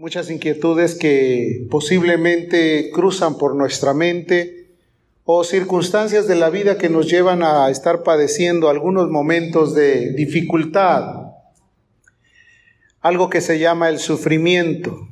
muchas 0.00 0.30
inquietudes 0.30 0.94
que 0.94 1.66
posiblemente 1.70 2.90
cruzan 2.90 3.36
por 3.36 3.54
nuestra 3.54 3.92
mente 3.92 4.70
o 5.26 5.44
circunstancias 5.44 6.26
de 6.26 6.36
la 6.36 6.48
vida 6.48 6.78
que 6.78 6.88
nos 6.88 7.10
llevan 7.10 7.42
a 7.42 7.68
estar 7.68 8.02
padeciendo 8.02 8.70
algunos 8.70 9.10
momentos 9.10 9.74
de 9.74 10.14
dificultad, 10.14 11.32
algo 13.02 13.28
que 13.28 13.42
se 13.42 13.58
llama 13.58 13.90
el 13.90 13.98
sufrimiento. 13.98 15.06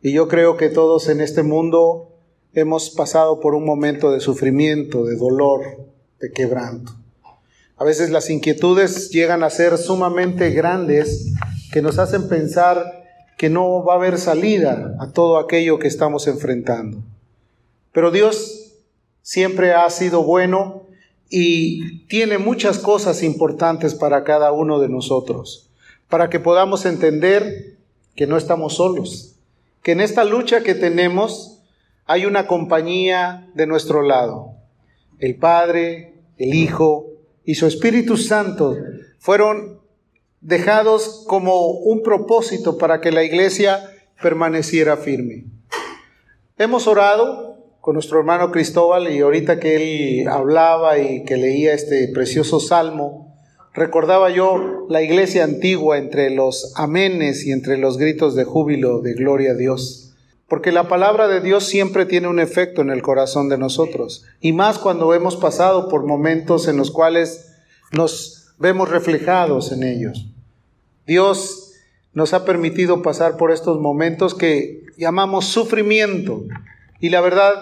Y 0.00 0.12
yo 0.12 0.28
creo 0.28 0.56
que 0.56 0.68
todos 0.68 1.08
en 1.08 1.20
este 1.20 1.42
mundo 1.42 2.12
hemos 2.54 2.90
pasado 2.90 3.40
por 3.40 3.56
un 3.56 3.64
momento 3.64 4.12
de 4.12 4.20
sufrimiento, 4.20 5.06
de 5.06 5.16
dolor, 5.16 5.88
de 6.20 6.30
quebranto. 6.30 6.92
A 7.76 7.82
veces 7.82 8.10
las 8.10 8.30
inquietudes 8.30 9.10
llegan 9.10 9.42
a 9.42 9.50
ser 9.50 9.76
sumamente 9.76 10.50
grandes 10.50 11.32
que 11.72 11.82
nos 11.82 11.98
hacen 11.98 12.28
pensar 12.28 12.97
que 13.38 13.48
no 13.48 13.84
va 13.84 13.94
a 13.94 13.96
haber 13.96 14.18
salida 14.18 14.96
a 14.98 15.12
todo 15.12 15.38
aquello 15.38 15.78
que 15.78 15.86
estamos 15.86 16.26
enfrentando. 16.26 17.02
Pero 17.92 18.10
Dios 18.10 18.74
siempre 19.22 19.72
ha 19.72 19.88
sido 19.90 20.24
bueno 20.24 20.82
y 21.30 22.06
tiene 22.08 22.38
muchas 22.38 22.78
cosas 22.80 23.22
importantes 23.22 23.94
para 23.94 24.24
cada 24.24 24.50
uno 24.50 24.80
de 24.80 24.88
nosotros, 24.88 25.70
para 26.08 26.28
que 26.28 26.40
podamos 26.40 26.84
entender 26.84 27.76
que 28.16 28.26
no 28.26 28.36
estamos 28.36 28.74
solos, 28.74 29.36
que 29.82 29.92
en 29.92 30.00
esta 30.00 30.24
lucha 30.24 30.62
que 30.62 30.74
tenemos 30.74 31.62
hay 32.06 32.26
una 32.26 32.48
compañía 32.48 33.48
de 33.54 33.68
nuestro 33.68 34.02
lado. 34.02 34.56
El 35.20 35.36
Padre, 35.36 36.14
el 36.38 36.54
Hijo 36.54 37.06
y 37.44 37.54
su 37.54 37.66
Espíritu 37.66 38.16
Santo 38.16 38.76
fueron 39.20 39.78
dejados 40.40 41.24
como 41.26 41.70
un 41.70 42.02
propósito 42.02 42.78
para 42.78 43.00
que 43.00 43.12
la 43.12 43.24
iglesia 43.24 43.90
permaneciera 44.22 44.96
firme. 44.96 45.44
Hemos 46.56 46.86
orado 46.86 47.56
con 47.80 47.94
nuestro 47.94 48.18
hermano 48.18 48.50
Cristóbal 48.50 49.10
y 49.10 49.20
ahorita 49.20 49.60
que 49.60 49.76
él 50.20 50.28
hablaba 50.28 50.98
y 50.98 51.24
que 51.24 51.36
leía 51.36 51.72
este 51.72 52.08
precioso 52.08 52.60
salmo, 52.60 53.34
recordaba 53.72 54.30
yo 54.30 54.86
la 54.88 55.02
iglesia 55.02 55.44
antigua 55.44 55.98
entre 55.98 56.30
los 56.30 56.72
amenes 56.76 57.46
y 57.46 57.52
entre 57.52 57.78
los 57.78 57.96
gritos 57.96 58.34
de 58.34 58.44
júbilo, 58.44 59.00
de 59.00 59.14
gloria 59.14 59.52
a 59.52 59.54
Dios. 59.54 60.14
Porque 60.48 60.72
la 60.72 60.88
palabra 60.88 61.28
de 61.28 61.40
Dios 61.40 61.64
siempre 61.64 62.06
tiene 62.06 62.28
un 62.28 62.40
efecto 62.40 62.82
en 62.82 62.90
el 62.90 63.02
corazón 63.02 63.48
de 63.48 63.58
nosotros, 63.58 64.24
y 64.40 64.52
más 64.52 64.78
cuando 64.78 65.12
hemos 65.14 65.36
pasado 65.36 65.88
por 65.88 66.06
momentos 66.06 66.68
en 66.68 66.76
los 66.76 66.90
cuales 66.90 67.52
nos 67.92 68.37
vemos 68.58 68.88
reflejados 68.88 69.72
en 69.72 69.82
ellos. 69.82 70.26
Dios 71.06 71.72
nos 72.12 72.34
ha 72.34 72.44
permitido 72.44 73.02
pasar 73.02 73.36
por 73.36 73.52
estos 73.52 73.80
momentos 73.80 74.34
que 74.34 74.84
llamamos 74.96 75.46
sufrimiento 75.46 76.44
y 77.00 77.10
la 77.10 77.20
verdad 77.20 77.54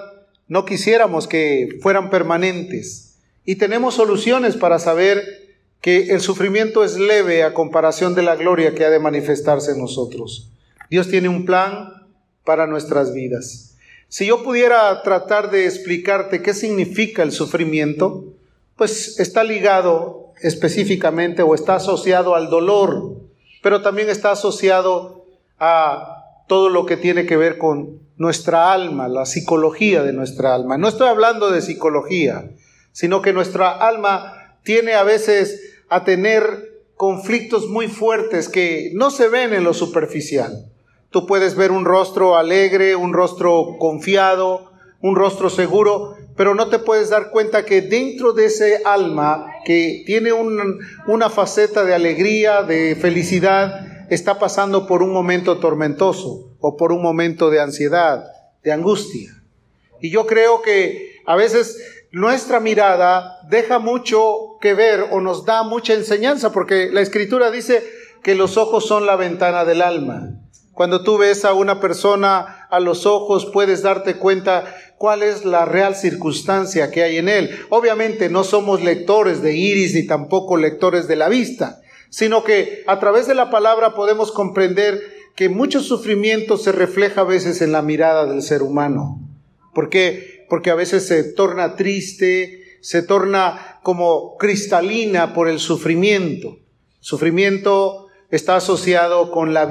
no 0.48 0.64
quisiéramos 0.64 1.26
que 1.26 1.78
fueran 1.82 2.10
permanentes. 2.10 3.18
Y 3.44 3.56
tenemos 3.56 3.94
soluciones 3.94 4.56
para 4.56 4.78
saber 4.78 5.22
que 5.80 6.10
el 6.10 6.20
sufrimiento 6.20 6.84
es 6.84 6.98
leve 6.98 7.42
a 7.44 7.54
comparación 7.54 8.14
de 8.14 8.22
la 8.22 8.34
gloria 8.34 8.74
que 8.74 8.84
ha 8.84 8.90
de 8.90 8.98
manifestarse 8.98 9.72
en 9.72 9.78
nosotros. 9.78 10.50
Dios 10.90 11.08
tiene 11.08 11.28
un 11.28 11.44
plan 11.44 12.06
para 12.44 12.66
nuestras 12.66 13.12
vidas. 13.12 13.76
Si 14.08 14.26
yo 14.26 14.42
pudiera 14.42 15.02
tratar 15.02 15.50
de 15.50 15.66
explicarte 15.66 16.42
qué 16.42 16.54
significa 16.54 17.22
el 17.22 17.32
sufrimiento, 17.32 18.24
pues 18.76 19.18
está 19.20 19.44
ligado 19.44 20.25
específicamente 20.40 21.42
o 21.42 21.54
está 21.54 21.76
asociado 21.76 22.34
al 22.34 22.50
dolor, 22.50 23.16
pero 23.62 23.82
también 23.82 24.08
está 24.08 24.32
asociado 24.32 25.24
a 25.58 26.24
todo 26.48 26.68
lo 26.68 26.86
que 26.86 26.96
tiene 26.96 27.26
que 27.26 27.36
ver 27.36 27.58
con 27.58 28.00
nuestra 28.16 28.72
alma, 28.72 29.08
la 29.08 29.26
psicología 29.26 30.02
de 30.02 30.12
nuestra 30.12 30.54
alma. 30.54 30.78
No 30.78 30.88
estoy 30.88 31.08
hablando 31.08 31.50
de 31.50 31.62
psicología, 31.62 32.50
sino 32.92 33.20
que 33.22 33.32
nuestra 33.32 33.70
alma 33.70 34.58
tiene 34.62 34.94
a 34.94 35.02
veces 35.02 35.74
a 35.88 36.04
tener 36.04 36.76
conflictos 36.96 37.68
muy 37.68 37.88
fuertes 37.88 38.48
que 38.48 38.90
no 38.94 39.10
se 39.10 39.28
ven 39.28 39.52
en 39.52 39.64
lo 39.64 39.74
superficial. 39.74 40.70
Tú 41.10 41.26
puedes 41.26 41.56
ver 41.56 41.70
un 41.70 41.84
rostro 41.84 42.36
alegre, 42.36 42.96
un 42.96 43.12
rostro 43.12 43.76
confiado, 43.78 44.65
un 45.00 45.16
rostro 45.16 45.50
seguro, 45.50 46.16
pero 46.36 46.54
no 46.54 46.68
te 46.68 46.78
puedes 46.78 47.10
dar 47.10 47.30
cuenta 47.30 47.64
que 47.64 47.82
dentro 47.82 48.32
de 48.32 48.46
ese 48.46 48.82
alma 48.84 49.46
que 49.64 50.02
tiene 50.06 50.32
una 50.32 51.30
faceta 51.30 51.84
de 51.84 51.94
alegría, 51.94 52.62
de 52.62 52.96
felicidad, 52.96 54.06
está 54.10 54.38
pasando 54.38 54.86
por 54.86 55.02
un 55.02 55.12
momento 55.12 55.58
tormentoso 55.58 56.50
o 56.60 56.76
por 56.76 56.92
un 56.92 57.02
momento 57.02 57.50
de 57.50 57.60
ansiedad, 57.60 58.24
de 58.62 58.72
angustia. 58.72 59.42
Y 60.00 60.10
yo 60.10 60.26
creo 60.26 60.62
que 60.62 61.16
a 61.26 61.36
veces 61.36 61.78
nuestra 62.12 62.60
mirada 62.60 63.40
deja 63.48 63.78
mucho 63.78 64.58
que 64.60 64.74
ver 64.74 65.06
o 65.10 65.20
nos 65.20 65.44
da 65.44 65.62
mucha 65.62 65.94
enseñanza, 65.94 66.52
porque 66.52 66.88
la 66.92 67.00
escritura 67.00 67.50
dice 67.50 67.82
que 68.22 68.34
los 68.34 68.56
ojos 68.56 68.86
son 68.86 69.06
la 69.06 69.16
ventana 69.16 69.64
del 69.64 69.82
alma. 69.82 70.30
Cuando 70.72 71.02
tú 71.02 71.16
ves 71.16 71.44
a 71.44 71.54
una 71.54 71.80
persona 71.80 72.66
a 72.70 72.80
los 72.80 73.06
ojos, 73.06 73.46
puedes 73.46 73.82
darte 73.82 74.16
cuenta 74.16 74.74
cuál 74.98 75.22
es 75.22 75.44
la 75.44 75.64
real 75.64 75.94
circunstancia 75.94 76.90
que 76.90 77.02
hay 77.02 77.18
en 77.18 77.28
él. 77.28 77.50
Obviamente 77.68 78.28
no 78.28 78.44
somos 78.44 78.82
lectores 78.82 79.42
de 79.42 79.54
iris 79.54 79.94
ni 79.94 80.06
tampoco 80.06 80.56
lectores 80.56 81.08
de 81.08 81.16
la 81.16 81.28
vista, 81.28 81.80
sino 82.10 82.44
que 82.44 82.82
a 82.86 82.98
través 82.98 83.26
de 83.26 83.34
la 83.34 83.50
palabra 83.50 83.94
podemos 83.94 84.32
comprender 84.32 85.00
que 85.34 85.48
mucho 85.48 85.80
sufrimiento 85.80 86.56
se 86.56 86.72
refleja 86.72 87.20
a 87.20 87.24
veces 87.24 87.60
en 87.60 87.72
la 87.72 87.82
mirada 87.82 88.26
del 88.26 88.42
ser 88.42 88.62
humano. 88.62 89.20
¿Por 89.74 89.90
qué? 89.90 90.46
Porque 90.48 90.70
a 90.70 90.74
veces 90.74 91.06
se 91.06 91.22
torna 91.24 91.76
triste, 91.76 92.62
se 92.80 93.02
torna 93.02 93.80
como 93.82 94.36
cristalina 94.38 95.34
por 95.34 95.48
el 95.48 95.58
sufrimiento. 95.58 96.58
Sufrimiento 97.00 98.05
está 98.36 98.56
asociado 98.56 99.30
con 99.30 99.54
la, 99.54 99.68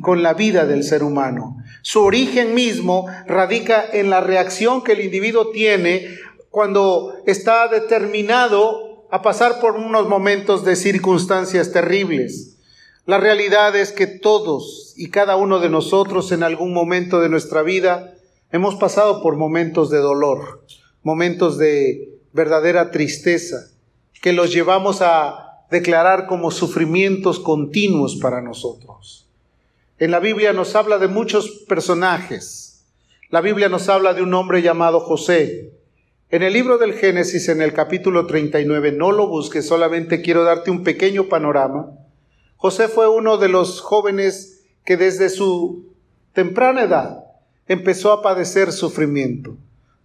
con 0.00 0.22
la 0.22 0.34
vida 0.34 0.66
del 0.66 0.84
ser 0.84 1.02
humano. 1.02 1.56
Su 1.82 2.02
origen 2.02 2.54
mismo 2.54 3.06
radica 3.26 3.84
en 3.92 4.10
la 4.10 4.20
reacción 4.20 4.82
que 4.82 4.92
el 4.92 5.00
individuo 5.00 5.50
tiene 5.50 6.08
cuando 6.50 7.14
está 7.26 7.68
determinado 7.68 9.06
a 9.10 9.22
pasar 9.22 9.60
por 9.60 9.76
unos 9.76 10.08
momentos 10.08 10.64
de 10.64 10.76
circunstancias 10.76 11.72
terribles. 11.72 12.56
La 13.06 13.18
realidad 13.18 13.74
es 13.74 13.92
que 13.92 14.06
todos 14.06 14.92
y 14.96 15.08
cada 15.10 15.36
uno 15.36 15.60
de 15.60 15.70
nosotros 15.70 16.30
en 16.32 16.42
algún 16.42 16.74
momento 16.74 17.20
de 17.20 17.30
nuestra 17.30 17.62
vida 17.62 18.14
hemos 18.52 18.74
pasado 18.74 19.22
por 19.22 19.36
momentos 19.36 19.88
de 19.88 19.98
dolor, 19.98 20.64
momentos 21.02 21.56
de 21.56 22.18
verdadera 22.32 22.90
tristeza, 22.90 23.70
que 24.20 24.32
los 24.32 24.52
llevamos 24.52 25.00
a 25.00 25.47
declarar 25.70 26.26
como 26.26 26.50
sufrimientos 26.50 27.38
continuos 27.38 28.16
para 28.16 28.40
nosotros. 28.40 29.26
En 29.98 30.10
la 30.10 30.20
Biblia 30.20 30.52
nos 30.52 30.74
habla 30.74 30.98
de 30.98 31.08
muchos 31.08 31.50
personajes. 31.68 32.84
La 33.30 33.40
Biblia 33.40 33.68
nos 33.68 33.88
habla 33.88 34.14
de 34.14 34.22
un 34.22 34.32
hombre 34.32 34.62
llamado 34.62 35.00
José. 35.00 35.72
En 36.30 36.42
el 36.42 36.52
libro 36.52 36.78
del 36.78 36.94
Génesis, 36.94 37.48
en 37.48 37.62
el 37.62 37.72
capítulo 37.72 38.26
39, 38.26 38.92
no 38.92 39.12
lo 39.12 39.28
busques, 39.28 39.66
solamente 39.66 40.22
quiero 40.22 40.44
darte 40.44 40.70
un 40.70 40.84
pequeño 40.84 41.24
panorama. 41.24 41.90
José 42.56 42.88
fue 42.88 43.08
uno 43.08 43.38
de 43.38 43.48
los 43.48 43.80
jóvenes 43.80 44.64
que 44.84 44.96
desde 44.96 45.28
su 45.28 45.92
temprana 46.32 46.84
edad 46.84 47.24
empezó 47.66 48.12
a 48.12 48.22
padecer 48.22 48.72
sufrimiento, 48.72 49.56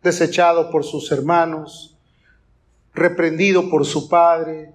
desechado 0.01 0.69
por 0.69 0.83
sus 0.83 1.11
hermanos, 1.11 1.97
reprendido 2.93 3.69
por 3.69 3.85
su 3.85 4.09
padre, 4.09 4.71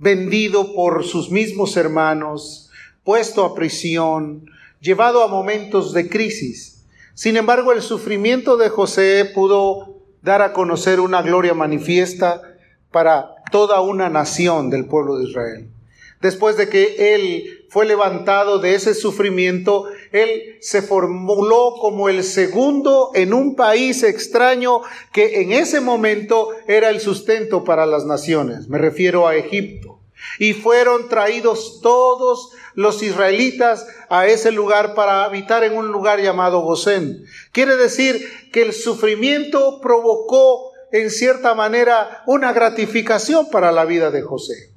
vendido 0.00 0.74
por 0.74 1.04
sus 1.04 1.30
mismos 1.30 1.76
hermanos, 1.76 2.70
puesto 3.04 3.44
a 3.44 3.54
prisión, 3.54 4.50
llevado 4.80 5.22
a 5.22 5.28
momentos 5.28 5.92
de 5.92 6.08
crisis. 6.08 6.86
Sin 7.12 7.36
embargo, 7.36 7.72
el 7.72 7.82
sufrimiento 7.82 8.56
de 8.56 8.70
José 8.70 9.30
pudo 9.34 9.98
dar 10.22 10.40
a 10.40 10.54
conocer 10.54 11.00
una 11.00 11.20
gloria 11.20 11.52
manifiesta 11.52 12.40
para 12.90 13.36
toda 13.52 13.82
una 13.82 14.08
nación 14.08 14.70
del 14.70 14.86
pueblo 14.86 15.18
de 15.18 15.28
Israel. 15.28 15.70
Después 16.22 16.56
de 16.56 16.70
que 16.70 17.14
él 17.14 17.66
fue 17.68 17.84
levantado 17.84 18.58
de 18.58 18.74
ese 18.74 18.94
sufrimiento, 18.94 19.84
él 20.12 20.56
se 20.60 20.82
formuló 20.82 21.74
como 21.80 22.08
el 22.08 22.24
segundo 22.24 23.10
en 23.14 23.32
un 23.32 23.54
país 23.54 24.02
extraño 24.02 24.80
que 25.12 25.42
en 25.42 25.52
ese 25.52 25.80
momento 25.80 26.48
era 26.66 26.90
el 26.90 27.00
sustento 27.00 27.64
para 27.64 27.86
las 27.86 28.04
naciones. 28.04 28.68
Me 28.68 28.78
refiero 28.78 29.28
a 29.28 29.36
Egipto. 29.36 29.98
Y 30.38 30.52
fueron 30.52 31.08
traídos 31.08 31.80
todos 31.82 32.50
los 32.74 33.02
israelitas 33.02 33.86
a 34.10 34.26
ese 34.26 34.52
lugar 34.52 34.94
para 34.94 35.24
habitar 35.24 35.64
en 35.64 35.76
un 35.76 35.88
lugar 35.88 36.20
llamado 36.20 36.60
Gosén. 36.60 37.24
Quiere 37.52 37.76
decir 37.76 38.50
que 38.52 38.62
el 38.62 38.74
sufrimiento 38.74 39.80
provocó 39.80 40.72
en 40.92 41.10
cierta 41.10 41.54
manera 41.54 42.22
una 42.26 42.52
gratificación 42.52 43.48
para 43.50 43.72
la 43.72 43.84
vida 43.84 44.10
de 44.10 44.22
José. 44.22 44.69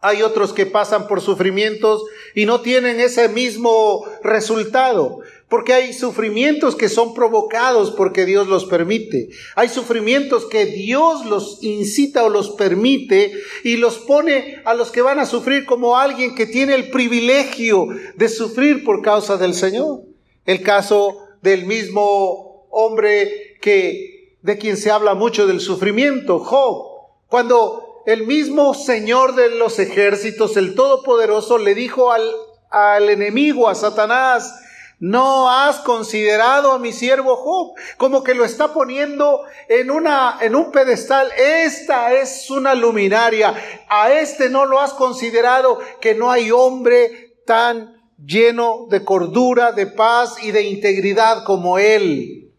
Hay 0.00 0.22
otros 0.22 0.52
que 0.52 0.66
pasan 0.66 1.08
por 1.08 1.20
sufrimientos 1.20 2.04
y 2.34 2.46
no 2.46 2.60
tienen 2.60 3.00
ese 3.00 3.28
mismo 3.28 4.04
resultado, 4.22 5.20
porque 5.48 5.72
hay 5.72 5.92
sufrimientos 5.92 6.76
que 6.76 6.88
son 6.88 7.14
provocados 7.14 7.92
porque 7.92 8.26
Dios 8.26 8.46
los 8.46 8.66
permite. 8.66 9.30
Hay 9.54 9.68
sufrimientos 9.68 10.44
que 10.46 10.66
Dios 10.66 11.24
los 11.24 11.62
incita 11.62 12.24
o 12.24 12.28
los 12.28 12.50
permite 12.50 13.32
y 13.64 13.76
los 13.76 13.98
pone 13.98 14.60
a 14.64 14.74
los 14.74 14.90
que 14.90 15.02
van 15.02 15.18
a 15.18 15.26
sufrir 15.26 15.64
como 15.64 15.96
alguien 15.96 16.34
que 16.34 16.46
tiene 16.46 16.74
el 16.74 16.90
privilegio 16.90 17.86
de 18.16 18.28
sufrir 18.28 18.84
por 18.84 19.02
causa 19.02 19.36
del 19.36 19.54
Señor. 19.54 20.02
El 20.44 20.62
caso 20.62 21.18
del 21.42 21.64
mismo 21.64 22.66
hombre 22.70 23.56
que 23.60 24.36
de 24.42 24.58
quien 24.58 24.76
se 24.76 24.90
habla 24.90 25.14
mucho 25.14 25.46
del 25.46 25.60
sufrimiento, 25.60 26.38
Job, 26.38 26.86
cuando 27.28 27.85
el 28.06 28.24
mismo 28.26 28.72
Señor 28.72 29.34
de 29.34 29.50
los 29.50 29.78
ejércitos, 29.80 30.56
el 30.56 30.74
Todopoderoso, 30.74 31.58
le 31.58 31.74
dijo 31.74 32.12
al, 32.12 32.22
al 32.70 33.10
enemigo, 33.10 33.68
a 33.68 33.74
Satanás, 33.74 34.62
no 35.00 35.50
has 35.50 35.80
considerado 35.80 36.72
a 36.72 36.78
mi 36.78 36.92
siervo 36.92 37.36
Job, 37.36 37.74
como 37.98 38.22
que 38.22 38.34
lo 38.34 38.44
está 38.44 38.72
poniendo 38.72 39.42
en 39.68 39.90
una 39.90 40.38
en 40.40 40.54
un 40.54 40.70
pedestal. 40.70 41.28
Esta 41.36 42.14
es 42.14 42.48
una 42.50 42.74
luminaria. 42.74 43.54
A 43.88 44.12
este 44.12 44.48
no 44.48 44.64
lo 44.64 44.80
has 44.80 44.94
considerado 44.94 45.80
que 46.00 46.14
no 46.14 46.30
hay 46.30 46.50
hombre 46.50 47.34
tan 47.44 47.96
lleno 48.24 48.86
de 48.88 49.04
cordura, 49.04 49.72
de 49.72 49.86
paz 49.86 50.42
y 50.42 50.52
de 50.52 50.62
integridad 50.62 51.44
como 51.44 51.78
él. 51.78 52.54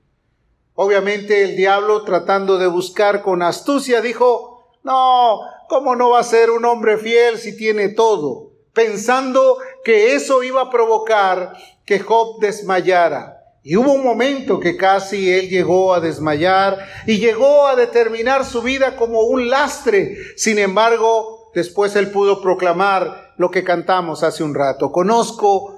Obviamente 0.76 1.42
el 1.42 1.56
diablo 1.56 2.04
tratando 2.04 2.60
de 2.60 2.68
buscar 2.68 3.24
con 3.24 3.42
astucia 3.42 4.00
dijo, 4.00 4.57
no, 4.88 5.42
¿cómo 5.68 5.96
no 5.96 6.12
va 6.12 6.20
a 6.20 6.24
ser 6.24 6.50
un 6.50 6.64
hombre 6.66 6.98
fiel 6.98 7.38
si 7.38 7.56
tiene 7.56 7.90
todo? 7.90 8.54
Pensando 8.74 9.58
que 9.84 10.16
eso 10.16 10.44
iba 10.44 10.62
a 10.62 10.70
provocar 10.72 11.54
que 11.86 12.00
Job 12.00 12.40
desmayara. 12.40 13.34
Y 13.64 13.76
hubo 13.76 13.92
un 13.92 14.04
momento 14.04 14.62
que 14.62 14.78
casi 14.78 15.30
él 15.30 15.50
llegó 15.50 15.94
a 15.94 16.00
desmayar 16.00 16.88
y 17.06 17.18
llegó 17.18 17.68
a 17.68 17.76
determinar 17.76 18.46
su 18.46 18.62
vida 18.62 18.96
como 18.96 19.24
un 19.24 19.50
lastre. 19.50 20.16
Sin 20.38 20.58
embargo, 20.58 21.52
después 21.54 21.94
él 21.98 22.10
pudo 22.12 22.42
proclamar 22.42 23.34
lo 23.36 23.52
que 23.52 23.66
cantamos 23.66 24.24
hace 24.24 24.42
un 24.42 24.56
rato. 24.56 24.94
Conozco 24.94 25.78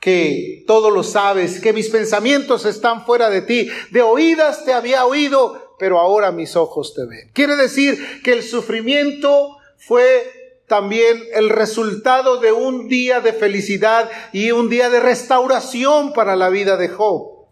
que 0.00 0.64
todo 0.66 0.90
lo 0.90 1.04
sabes, 1.04 1.60
que 1.60 1.72
mis 1.72 1.90
pensamientos 1.90 2.66
están 2.66 3.06
fuera 3.06 3.30
de 3.30 3.42
ti. 3.42 3.68
De 3.92 4.02
oídas 4.02 4.64
te 4.64 4.72
había 4.72 5.06
oído, 5.06 5.61
pero 5.82 5.98
ahora 5.98 6.30
mis 6.30 6.54
ojos 6.54 6.94
te 6.94 7.04
ven. 7.06 7.28
Quiere 7.32 7.56
decir 7.56 8.22
que 8.22 8.34
el 8.34 8.44
sufrimiento 8.44 9.56
fue 9.78 10.62
también 10.68 11.20
el 11.34 11.50
resultado 11.50 12.38
de 12.38 12.52
un 12.52 12.86
día 12.86 13.20
de 13.20 13.32
felicidad 13.32 14.08
y 14.32 14.52
un 14.52 14.70
día 14.70 14.90
de 14.90 15.00
restauración 15.00 16.12
para 16.12 16.36
la 16.36 16.50
vida 16.50 16.76
de 16.76 16.86
Job. 16.86 17.48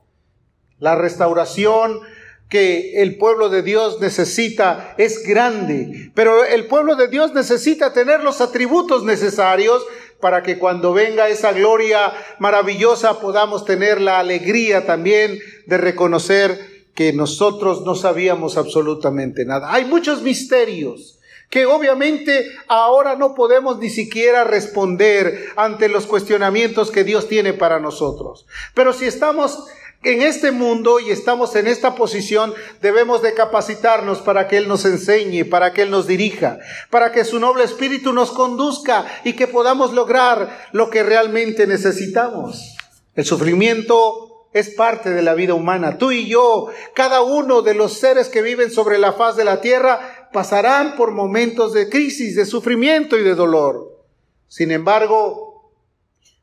La 0.78 0.94
restauración 0.94 2.02
que 2.48 3.02
el 3.02 3.18
pueblo 3.18 3.48
de 3.48 3.62
Dios 3.62 4.00
necesita 4.00 4.94
es 4.96 5.24
grande, 5.26 6.12
pero 6.14 6.44
el 6.44 6.68
pueblo 6.68 6.94
de 6.94 7.08
Dios 7.08 7.34
necesita 7.34 7.92
tener 7.92 8.22
los 8.22 8.40
atributos 8.40 9.02
necesarios 9.02 9.84
para 10.20 10.44
que 10.44 10.56
cuando 10.56 10.92
venga 10.92 11.28
esa 11.28 11.50
gloria 11.50 12.12
maravillosa 12.38 13.18
podamos 13.18 13.64
tener 13.64 14.00
la 14.00 14.20
alegría 14.20 14.86
también 14.86 15.40
de 15.66 15.78
reconocer 15.78 16.69
que 16.94 17.12
nosotros 17.12 17.82
no 17.84 17.94
sabíamos 17.94 18.56
absolutamente 18.56 19.44
nada. 19.44 19.72
Hay 19.72 19.84
muchos 19.84 20.22
misterios 20.22 21.20
que 21.50 21.66
obviamente 21.66 22.46
ahora 22.68 23.16
no 23.16 23.34
podemos 23.34 23.78
ni 23.78 23.90
siquiera 23.90 24.44
responder 24.44 25.46
ante 25.56 25.88
los 25.88 26.06
cuestionamientos 26.06 26.90
que 26.90 27.04
Dios 27.04 27.28
tiene 27.28 27.52
para 27.52 27.80
nosotros. 27.80 28.46
Pero 28.74 28.92
si 28.92 29.06
estamos 29.06 29.64
en 30.02 30.22
este 30.22 30.52
mundo 30.52 31.00
y 31.00 31.10
estamos 31.10 31.54
en 31.56 31.66
esta 31.66 31.94
posición, 31.94 32.54
debemos 32.80 33.20
de 33.20 33.34
capacitarnos 33.34 34.20
para 34.20 34.48
que 34.48 34.56
Él 34.56 34.68
nos 34.68 34.84
enseñe, 34.84 35.44
para 35.44 35.72
que 35.72 35.82
Él 35.82 35.90
nos 35.90 36.06
dirija, 36.06 36.58
para 36.88 37.12
que 37.12 37.24
su 37.24 37.38
noble 37.38 37.64
espíritu 37.64 38.12
nos 38.12 38.30
conduzca 38.30 39.04
y 39.24 39.34
que 39.34 39.48
podamos 39.48 39.92
lograr 39.92 40.68
lo 40.72 40.88
que 40.88 41.02
realmente 41.02 41.66
necesitamos. 41.66 42.76
El 43.14 43.24
sufrimiento 43.24 44.29
es 44.52 44.70
parte 44.70 45.10
de 45.10 45.22
la 45.22 45.34
vida 45.34 45.54
humana. 45.54 45.98
Tú 45.98 46.12
y 46.12 46.26
yo, 46.26 46.68
cada 46.94 47.22
uno 47.22 47.62
de 47.62 47.74
los 47.74 47.94
seres 47.94 48.28
que 48.28 48.42
viven 48.42 48.70
sobre 48.70 48.98
la 48.98 49.12
faz 49.12 49.36
de 49.36 49.44
la 49.44 49.60
tierra, 49.60 50.28
pasarán 50.32 50.96
por 50.96 51.12
momentos 51.12 51.72
de 51.72 51.88
crisis, 51.88 52.36
de 52.36 52.46
sufrimiento 52.46 53.18
y 53.18 53.22
de 53.22 53.34
dolor. 53.34 54.04
Sin 54.48 54.70
embargo, 54.72 55.72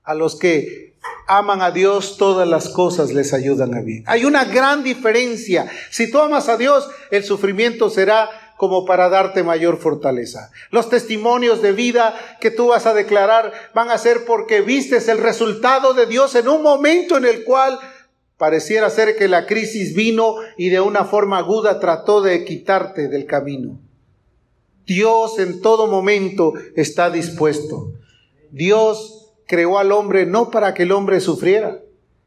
a 0.04 0.13
los 0.13 0.38
que 0.38 0.95
aman 1.27 1.62
a 1.62 1.71
Dios, 1.71 2.18
todas 2.18 2.48
las 2.48 2.69
cosas 2.69 3.12
les 3.12 3.33
ayudan 3.33 3.75
a 3.75 3.81
bien. 3.81 4.04
Hay 4.07 4.24
una 4.24 4.45
gran 4.45 4.83
diferencia. 4.83 5.69
Si 5.92 6.09
tú 6.09 6.19
amas 6.19 6.48
a 6.48 6.57
Dios, 6.57 6.88
el 7.12 7.25
sufrimiento 7.25 7.89
será 7.89 8.30
como 8.57 8.86
para 8.86 9.07
darte 9.09 9.44
mayor 9.44 9.77
fortaleza. 9.77 10.51
Los 10.71 10.89
testimonios 10.89 11.62
de 11.62 11.74
vida 11.74 12.15
que 12.42 12.51
tú 12.51 12.68
vas 12.68 12.86
a 12.86 12.94
declarar 12.94 13.54
van 13.74 13.92
a 13.92 13.98
ser 13.98 14.25
porque 14.25 14.62
vistes 14.62 15.07
el 15.07 15.19
resultado 15.19 15.94
de 15.94 16.07
Dios 16.07 16.33
en 16.36 16.48
un 16.48 16.63
momento 16.63 17.18
en 17.18 17.25
el 17.25 17.44
cual 17.44 17.80
Pareciera 18.38 18.89
ser 18.89 19.16
que 19.18 19.28
la 19.28 19.45
crisis 19.45 19.95
vino 19.95 20.36
y 20.57 20.69
de 20.69 20.80
una 20.80 21.06
forma 21.06 21.39
aguda 21.39 21.80
trató 21.80 22.22
de 22.22 22.45
quitarte 22.45 23.07
del 23.07 23.25
camino. 23.25 23.80
Dios 24.86 25.39
en 25.39 25.62
todo 25.62 25.88
momento 25.88 26.54
está 26.75 27.10
dispuesto. 27.10 27.94
Dios 28.51 29.34
creó 29.48 29.80
al 29.80 29.92
hombre 29.92 30.25
no 30.25 30.51
para 30.51 30.74
que 30.74 30.84
el 30.84 30.92
hombre 30.92 31.19
sufriera, 31.19 31.81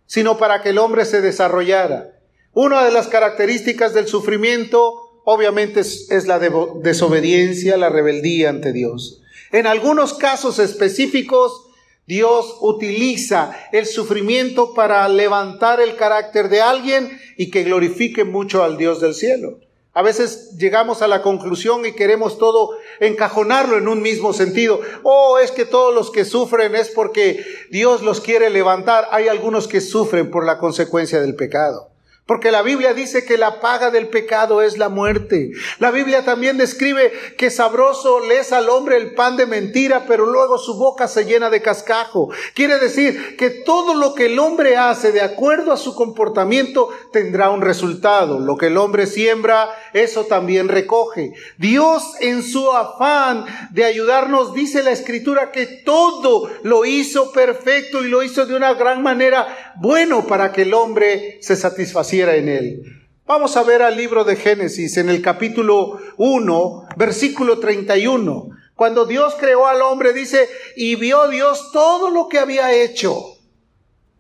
sino 0.07 0.37
para 0.37 0.63
que 0.63 0.71
el 0.71 0.79
hombre 0.79 1.05
se 1.05 1.21
desarrollara. 1.21 2.19
Una 2.53 2.85
de 2.85 2.91
las 2.91 3.07
características 3.07 3.95
del 3.95 4.09
sufrimiento 4.09 5.11
obviamente 5.25 5.81
es, 5.81 6.27
la 6.27 6.39
desobediencia, 6.39 7.77
la 7.77 7.89
rebeldía 7.89 8.51
ante 8.51 8.73
Dios. 8.73 9.23
En 9.53 9.67
algunos 9.67 10.15
casos 10.15 10.59
específicos, 10.59 11.70
Dios 12.07 12.57
utiliza 12.61 13.53
el 13.73 13.87
sufrimiento 13.87 14.75
para 14.75 15.09
levantar 15.09 15.81
el 15.81 15.97
carácter 15.97 16.49
de 16.49 16.61
alguien 16.61 17.21
y 17.37 17.51
que 17.51 17.63
glorifique 17.63 18.25
mucho 18.25 18.65
al 18.65 18.77
Dios 18.77 19.01
del 19.01 19.15
cielo. 19.15 19.59
A 19.93 20.03
veces 20.03 20.57
llegamos 20.57 21.03
a 21.03 21.09
la 21.09 21.21
conclusión 21.21 21.85
y 21.85 21.93
queremos 21.93 22.39
todo 22.39 22.71
encajonarlo 23.01 23.77
en 23.77 23.89
un 23.89 24.03
mismo 24.03 24.33
sentido. 24.33 24.81
Oh, 25.03 25.39
es 25.39 25.51
que 25.51 25.65
todos 25.65 25.93
los 25.93 26.13
que 26.13 26.25
sufren 26.25 26.77
es 26.77 26.91
porque 26.91 27.45
Dios 27.71 28.03
los 28.03 28.21
quiere 28.21 28.51
levantar. 28.51 29.09
Hay 29.11 29.27
algunos 29.27 29.67
que 29.67 29.81
sufren 29.81 30.31
por 30.31 30.47
la 30.47 30.59
consecuencia 30.59 31.21
del 31.21 31.35
pecado. 31.35 31.90
Porque 32.31 32.53
la 32.53 32.63
Biblia 32.63 32.95
dice 32.95 33.25
que 33.25 33.37
la 33.37 33.59
paga 33.59 33.91
del 33.91 34.07
pecado 34.07 34.63
es 34.63 34.79
la 34.79 34.89
muerte. 34.89 35.51
La 35.81 35.91
Biblia 35.91 36.25
también 36.25 36.59
describe 36.59 37.11
que 37.37 37.51
sabroso 37.51 38.21
le 38.21 38.39
es 38.39 38.53
al 38.53 38.69
hombre 38.69 38.99
el 38.99 39.17
pan 39.17 39.37
de 39.37 39.47
mentira, 39.47 40.05
pero 40.07 40.27
luego 40.27 40.57
su 40.57 40.77
boca 40.79 41.09
se 41.09 41.25
llena 41.25 41.51
de 41.51 41.61
cascajo. 41.61 42.31
Quiere 42.55 42.79
decir 42.79 43.37
que 43.37 43.51
todo 43.51 43.95
lo 43.95 44.15
que 44.15 44.27
el 44.27 44.39
hombre 44.39 44.77
hace 44.77 45.11
de 45.11 45.23
acuerdo 45.23 45.73
a 45.73 45.77
su 45.77 45.97
comportamiento 45.97 46.91
tendrá 47.13 47.51
un 47.51 47.63
resultado. 47.63 48.39
Lo 48.39 48.57
que 48.57 48.69
el 48.69 48.77
hombre 48.77 49.09
siembra, 49.09 49.69
eso 49.93 50.27
también 50.27 50.69
recoge. 50.69 51.33
Dios 51.59 52.15
en 52.21 52.45
su 52.45 52.71
afán 52.71 53.45
de 53.73 53.85
ayudarnos 53.85 54.55
dice 54.55 54.85
la 54.85 54.93
escritura 54.93 55.51
que 55.51 55.67
todo 55.67 56.49
lo 56.63 56.85
hizo 56.85 57.33
perfecto 57.33 58.05
y 58.05 58.09
lo 58.09 58.23
hizo 58.23 58.47
de 58.47 58.55
una 58.55 58.75
gran 58.75 59.03
manera 59.03 59.75
bueno 59.81 60.29
para 60.29 60.53
que 60.53 60.63
el 60.63 60.75
hombre 60.75 61.39
se 61.43 61.57
satisfaciera 61.57 62.20
en 62.29 62.49
él. 62.49 62.83
Vamos 63.27 63.57
a 63.57 63.63
ver 63.63 63.81
al 63.81 63.97
libro 63.97 64.25
de 64.25 64.37
Génesis 64.37 64.97
en 64.97 65.09
el 65.09 65.23
capítulo 65.23 65.99
1, 66.17 66.89
versículo 66.97 67.61
31. 67.61 68.51
Cuando 68.75 69.07
Dios 69.07 69.37
creó 69.39 69.67
al 69.67 69.83
hombre, 69.83 70.13
dice, 70.13 70.49
y 70.75 70.97
vio 70.97 71.29
Dios 71.29 71.71
todo 71.73 72.11
lo 72.11 72.29
que 72.29 72.39
había 72.39 72.73
hecho. 72.73 73.37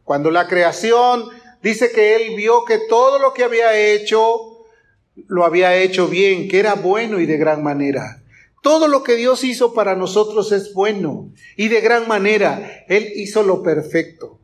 Cuando 0.04 0.30
la 0.30 0.46
creación 0.46 1.24
dice 1.62 1.90
que 1.90 2.16
él 2.16 2.36
vio 2.36 2.64
que 2.64 2.78
todo 2.88 3.18
lo 3.18 3.34
que 3.34 3.44
había 3.44 3.76
hecho, 3.76 4.64
lo 5.26 5.44
había 5.44 5.76
hecho 5.76 6.08
bien, 6.08 6.48
que 6.48 6.58
era 6.60 6.74
bueno 6.74 7.20
y 7.20 7.26
de 7.26 7.36
gran 7.36 7.62
manera. 7.62 8.22
Todo 8.62 8.86
lo 8.88 9.02
que 9.02 9.16
Dios 9.16 9.44
hizo 9.44 9.74
para 9.74 9.96
nosotros 9.96 10.52
es 10.52 10.72
bueno 10.72 11.30
y 11.56 11.68
de 11.68 11.80
gran 11.80 12.06
manera. 12.06 12.84
Él 12.88 13.10
hizo 13.16 13.42
lo 13.42 13.62
perfecto 13.62 14.39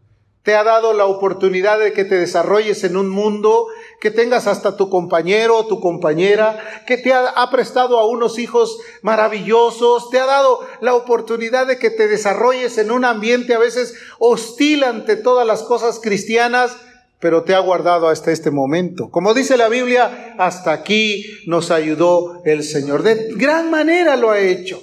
te 0.46 0.54
ha 0.54 0.62
dado 0.62 0.92
la 0.92 1.06
oportunidad 1.06 1.80
de 1.80 1.92
que 1.92 2.04
te 2.04 2.14
desarrolles 2.14 2.84
en 2.84 2.96
un 2.96 3.08
mundo, 3.08 3.66
que 4.00 4.12
tengas 4.12 4.46
hasta 4.46 4.76
tu 4.76 4.88
compañero 4.88 5.56
o 5.56 5.66
tu 5.66 5.80
compañera, 5.80 6.84
que 6.86 6.96
te 6.96 7.12
ha, 7.12 7.50
prestado 7.50 7.98
a 7.98 8.06
unos 8.06 8.38
hijos 8.38 8.78
maravillosos, 9.02 10.08
te 10.08 10.20
ha 10.20 10.26
dado 10.26 10.60
la 10.80 10.94
oportunidad 10.94 11.66
de 11.66 11.80
que 11.80 11.90
te 11.90 12.06
desarrolles 12.06 12.78
en 12.78 12.92
un 12.92 13.04
ambiente 13.04 13.54
a 13.54 13.58
veces 13.58 13.96
hostil 14.20 14.84
ante 14.84 15.16
todas 15.16 15.44
las 15.44 15.64
cosas 15.64 15.98
cristianas, 15.98 16.76
pero 17.18 17.42
te 17.42 17.52
ha 17.52 17.58
guardado 17.58 18.06
hasta 18.06 18.30
este 18.30 18.52
momento. 18.52 19.10
Como 19.10 19.34
dice 19.34 19.56
la 19.56 19.68
Biblia, 19.68 20.36
hasta 20.38 20.70
aquí 20.70 21.24
nos 21.48 21.72
ayudó 21.72 22.42
el 22.44 22.62
Señor. 22.62 23.02
De 23.02 23.32
gran 23.34 23.68
manera 23.68 24.14
lo 24.14 24.30
ha 24.30 24.38
hecho. 24.38 24.80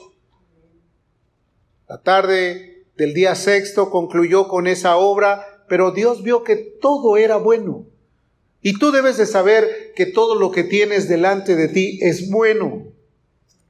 La 1.88 2.02
tarde 2.02 2.74
del 2.98 3.14
día 3.14 3.36
sexto 3.36 3.90
concluyó 3.90 4.50
con 4.50 4.68
esa 4.68 4.98
obra, 4.98 5.53
pero 5.74 5.90
Dios 5.90 6.22
vio 6.22 6.44
que 6.44 6.56
todo 6.56 7.18
era 7.18 7.38
bueno. 7.38 7.88
Y 8.62 8.78
tú 8.78 8.92
debes 8.92 9.18
de 9.18 9.26
saber 9.26 9.92
que 9.96 10.06
todo 10.06 10.36
lo 10.36 10.52
que 10.52 10.64
tienes 10.64 11.10
delante 11.10 11.56
de 11.56 11.68
ti 11.68 11.98
es 12.00 12.30
bueno. 12.30 12.84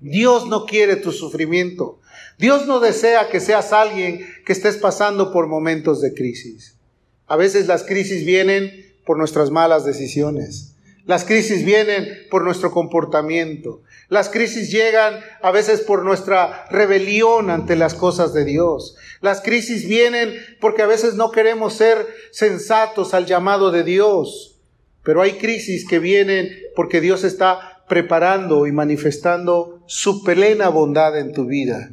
Dios 0.01 0.49
no 0.49 0.65
quiere 0.65 0.97
tu 0.97 1.13
sufrimiento. 1.13 2.01
Dios 2.37 2.67
no 2.67 2.81
desea 2.81 3.29
que 3.29 3.39
seas 3.39 3.71
alguien 3.71 4.19
que 4.45 4.51
estés 4.51 4.75
pasando 4.75 5.31
por 5.31 5.47
momentos 5.47 6.01
de 6.01 6.13
crisis. 6.13 6.75
A 7.25 7.37
veces 7.37 7.67
las 7.67 7.83
crisis 7.83 8.25
vienen 8.25 8.69
por 9.05 9.17
nuestras 9.17 9.49
malas 9.49 9.85
decisiones. 9.85 10.72
Las 11.05 11.25
crisis 11.25 11.65
vienen 11.65 12.27
por 12.31 12.43
nuestro 12.45 12.71
comportamiento. 12.71 13.81
Las 14.07 14.29
crisis 14.29 14.71
llegan 14.71 15.19
a 15.41 15.51
veces 15.51 15.81
por 15.81 16.03
nuestra 16.03 16.65
rebelión 16.69 17.49
ante 17.49 17.75
las 17.75 17.93
cosas 17.93 18.33
de 18.33 18.45
Dios. 18.45 18.95
Las 19.19 19.41
crisis 19.41 19.87
vienen 19.87 20.33
porque 20.61 20.81
a 20.81 20.87
veces 20.87 21.15
no 21.15 21.31
queremos 21.31 21.73
ser 21.73 22.07
sensatos 22.31 23.13
al 23.13 23.25
llamado 23.25 23.71
de 23.71 23.83
Dios. 23.83 24.61
Pero 25.03 25.21
hay 25.21 25.33
crisis 25.33 25.85
que 25.85 25.99
vienen 25.99 26.49
porque 26.73 27.01
Dios 27.01 27.25
está 27.25 27.83
preparando 27.89 28.65
y 28.65 28.71
manifestando 28.71 29.83
su 29.85 30.23
plena 30.23 30.69
bondad 30.69 31.19
en 31.19 31.33
tu 31.33 31.45
vida. 31.45 31.91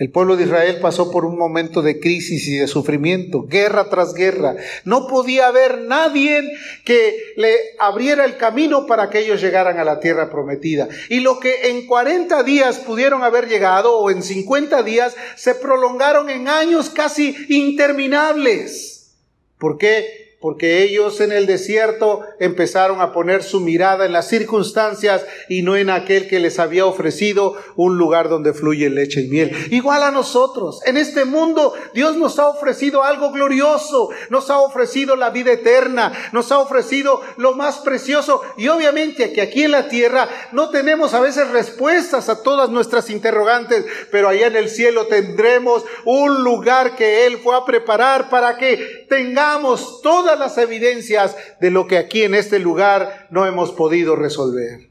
El 0.00 0.10
pueblo 0.10 0.38
de 0.38 0.44
Israel 0.44 0.78
pasó 0.80 1.10
por 1.10 1.26
un 1.26 1.36
momento 1.36 1.82
de 1.82 2.00
crisis 2.00 2.48
y 2.48 2.56
de 2.56 2.66
sufrimiento, 2.68 3.42
guerra 3.46 3.90
tras 3.90 4.14
guerra. 4.14 4.56
No 4.86 5.06
podía 5.06 5.48
haber 5.48 5.82
nadie 5.82 6.42
que 6.86 7.18
le 7.36 7.54
abriera 7.78 8.24
el 8.24 8.38
camino 8.38 8.86
para 8.86 9.10
que 9.10 9.18
ellos 9.18 9.42
llegaran 9.42 9.78
a 9.78 9.84
la 9.84 10.00
tierra 10.00 10.30
prometida. 10.30 10.88
Y 11.10 11.20
lo 11.20 11.38
que 11.38 11.68
en 11.68 11.86
40 11.86 12.42
días 12.44 12.78
pudieron 12.78 13.22
haber 13.22 13.46
llegado 13.46 13.98
o 13.98 14.10
en 14.10 14.22
50 14.22 14.82
días 14.84 15.14
se 15.36 15.54
prolongaron 15.54 16.30
en 16.30 16.48
años 16.48 16.88
casi 16.88 17.36
interminables. 17.50 19.12
¿Por 19.58 19.76
qué? 19.76 20.19
Porque 20.40 20.82
ellos 20.82 21.20
en 21.20 21.32
el 21.32 21.46
desierto 21.46 22.22
empezaron 22.38 23.02
a 23.02 23.12
poner 23.12 23.42
su 23.42 23.60
mirada 23.60 24.06
en 24.06 24.12
las 24.12 24.26
circunstancias 24.28 25.24
y 25.50 25.60
no 25.60 25.76
en 25.76 25.90
aquel 25.90 26.28
que 26.28 26.40
les 26.40 26.58
había 26.58 26.86
ofrecido 26.86 27.56
un 27.76 27.98
lugar 27.98 28.30
donde 28.30 28.54
fluye 28.54 28.88
leche 28.88 29.20
y 29.20 29.28
miel. 29.28 29.54
Igual 29.70 30.02
a 30.02 30.10
nosotros, 30.10 30.80
en 30.86 30.96
este 30.96 31.26
mundo 31.26 31.74
Dios 31.92 32.16
nos 32.16 32.38
ha 32.38 32.48
ofrecido 32.48 33.04
algo 33.04 33.32
glorioso, 33.32 34.08
nos 34.30 34.48
ha 34.48 34.60
ofrecido 34.60 35.14
la 35.14 35.28
vida 35.28 35.52
eterna, 35.52 36.12
nos 36.32 36.50
ha 36.52 36.58
ofrecido 36.58 37.20
lo 37.36 37.54
más 37.54 37.78
precioso 37.78 38.40
y 38.56 38.68
obviamente 38.68 39.34
que 39.34 39.42
aquí 39.42 39.64
en 39.64 39.72
la 39.72 39.88
tierra 39.88 40.26
no 40.52 40.70
tenemos 40.70 41.12
a 41.12 41.20
veces 41.20 41.48
respuestas 41.50 42.30
a 42.30 42.42
todas 42.42 42.70
nuestras 42.70 43.10
interrogantes, 43.10 43.84
pero 44.10 44.28
allá 44.28 44.46
en 44.46 44.56
el 44.56 44.70
cielo 44.70 45.06
tendremos 45.06 45.84
un 46.06 46.42
lugar 46.42 46.96
que 46.96 47.26
Él 47.26 47.38
fue 47.38 47.54
a 47.54 47.66
preparar 47.66 48.30
para 48.30 48.56
que 48.56 49.04
tengamos 49.10 50.00
toda 50.00 50.29
las 50.38 50.58
evidencias 50.58 51.36
de 51.60 51.70
lo 51.70 51.86
que 51.86 51.98
aquí 51.98 52.22
en 52.22 52.34
este 52.34 52.58
lugar 52.58 53.28
no 53.30 53.46
hemos 53.46 53.72
podido 53.72 54.16
resolver. 54.16 54.90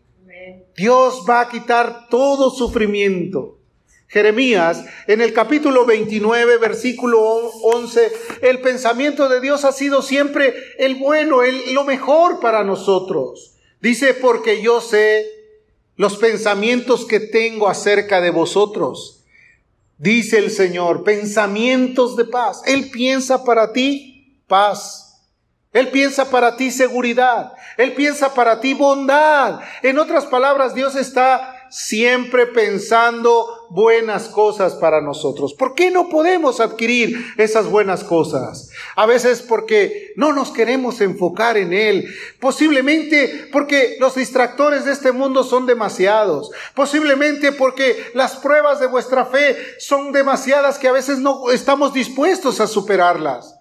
Dios 0.76 1.26
va 1.30 1.42
a 1.42 1.50
quitar 1.50 2.08
todo 2.10 2.50
sufrimiento. 2.52 3.58
Jeremías, 4.08 4.86
en 5.06 5.22
el 5.22 5.34
capítulo 5.34 5.86
29, 5.86 6.58
versículo 6.58 7.22
11, 7.22 8.12
el 8.42 8.60
pensamiento 8.60 9.30
de 9.30 9.40
Dios 9.40 9.66
ha 9.66 9.72
sido 9.72 10.02
siempre 10.02 10.56
el 10.80 10.96
bueno, 10.96 11.44
el, 11.44 11.74
lo 11.74 11.84
mejor 11.84 12.40
para 12.40 12.64
nosotros. 12.64 13.56
Dice, 13.82 14.16
porque 14.16 14.62
yo 14.62 14.82
sé 14.82 15.28
los 15.96 16.18
pensamientos 16.18 17.06
que 17.06 17.20
tengo 17.20 17.68
acerca 17.68 18.20
de 18.20 18.32
vosotros. 18.32 19.26
Dice 19.98 20.38
el 20.38 20.50
Señor, 20.50 21.04
pensamientos 21.04 22.16
de 22.16 22.26
paz. 22.26 22.62
Él 22.66 22.90
piensa 22.90 23.44
para 23.44 23.74
ti 23.74 24.40
paz 24.48 25.09
él 25.72 25.90
piensa 25.90 26.32
para 26.32 26.56
ti 26.56 26.72
seguridad. 26.72 27.54
Él 27.78 27.94
piensa 27.94 28.34
para 28.34 28.60
ti 28.60 28.74
bondad. 28.74 29.60
En 29.84 30.00
otras 30.00 30.26
palabras, 30.26 30.74
Dios 30.74 30.96
está 30.96 31.68
siempre 31.70 32.48
pensando 32.48 33.68
buenas 33.70 34.30
cosas 34.30 34.74
para 34.74 35.00
nosotros. 35.00 35.54
¿Por 35.54 35.76
qué 35.76 35.92
no 35.92 36.10
podemos 36.10 36.60
adquirir 36.60 37.24
esas 37.38 37.68
buenas 37.68 38.04
cosas? 38.04 38.72
A 38.96 39.06
veces 39.06 39.44
porque 39.44 40.12
no 40.16 40.34
nos 40.34 40.50
queremos 40.50 41.02
enfocar 41.02 41.56
en 41.56 41.72
Él. 41.72 42.08
Posiblemente 42.40 43.48
porque 43.52 43.98
los 44.00 44.16
distractores 44.16 44.86
de 44.86 44.92
este 44.94 45.12
mundo 45.12 45.44
son 45.44 45.68
demasiados. 45.68 46.50
Posiblemente 46.74 47.52
porque 47.52 48.10
las 48.16 48.38
pruebas 48.38 48.80
de 48.80 48.88
vuestra 48.88 49.28
fe 49.28 49.56
son 49.78 50.14
demasiadas 50.14 50.80
que 50.80 50.88
a 50.88 50.94
veces 50.94 51.20
no 51.20 51.52
estamos 51.52 51.94
dispuestos 51.94 52.60
a 52.60 52.66
superarlas. 52.66 53.59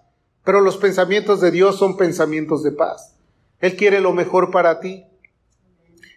Pero 0.48 0.62
los 0.62 0.78
pensamientos 0.78 1.42
de 1.42 1.50
Dios 1.50 1.76
son 1.76 1.98
pensamientos 1.98 2.62
de 2.62 2.72
paz. 2.72 3.14
Él 3.60 3.76
quiere 3.76 4.00
lo 4.00 4.14
mejor 4.14 4.50
para 4.50 4.80
ti. 4.80 5.04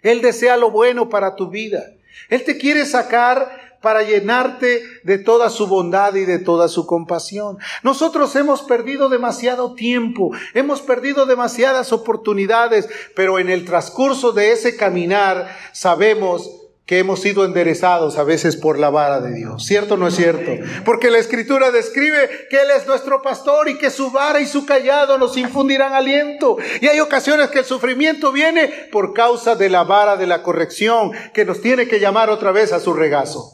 Él 0.03 0.21
desea 0.21 0.55
lo 0.55 0.71
bueno 0.71 1.09
para 1.09 1.35
tu 1.35 1.49
vida. 1.49 1.83
Él 2.29 2.45
te 2.45 2.57
quiere 2.57 2.85
sacar 2.85 3.77
para 3.81 4.03
llenarte 4.03 4.83
de 5.03 5.17
toda 5.17 5.49
su 5.49 5.67
bondad 5.67 6.15
y 6.15 6.23
de 6.23 6.39
toda 6.39 6.69
su 6.69 6.85
compasión. 6.85 7.57
Nosotros 7.83 8.33
hemos 8.37 8.61
perdido 8.61 9.09
demasiado 9.09 9.75
tiempo, 9.75 10.31
hemos 10.53 10.81
perdido 10.81 11.25
demasiadas 11.25 11.91
oportunidades, 11.91 12.87
pero 13.17 13.37
en 13.37 13.49
el 13.49 13.65
transcurso 13.65 14.31
de 14.31 14.53
ese 14.53 14.77
caminar 14.77 15.53
sabemos 15.73 16.60
que 16.91 16.99
hemos 16.99 17.21
sido 17.21 17.45
enderezados 17.45 18.17
a 18.17 18.25
veces 18.25 18.57
por 18.57 18.77
la 18.77 18.89
vara 18.89 19.21
de 19.21 19.31
Dios. 19.31 19.65
¿Cierto 19.65 19.93
o 19.93 19.97
no 19.97 20.09
es 20.09 20.15
cierto? 20.17 20.51
Porque 20.83 21.09
la 21.09 21.19
escritura 21.19 21.71
describe 21.71 22.29
que 22.49 22.57
Él 22.57 22.67
es 22.75 22.85
nuestro 22.85 23.21
pastor 23.21 23.69
y 23.69 23.77
que 23.77 23.89
su 23.89 24.11
vara 24.11 24.41
y 24.41 24.45
su 24.45 24.65
callado 24.65 25.17
nos 25.17 25.37
infundirán 25.37 25.93
aliento. 25.93 26.57
Y 26.81 26.87
hay 26.87 26.99
ocasiones 26.99 27.47
que 27.47 27.59
el 27.59 27.63
sufrimiento 27.63 28.33
viene 28.33 28.89
por 28.91 29.13
causa 29.13 29.55
de 29.55 29.69
la 29.69 29.85
vara 29.85 30.17
de 30.17 30.27
la 30.27 30.43
corrección 30.43 31.13
que 31.33 31.45
nos 31.45 31.61
tiene 31.61 31.87
que 31.87 32.01
llamar 32.01 32.29
otra 32.29 32.51
vez 32.51 32.73
a 32.73 32.81
su 32.81 32.91
regazo. 32.91 33.53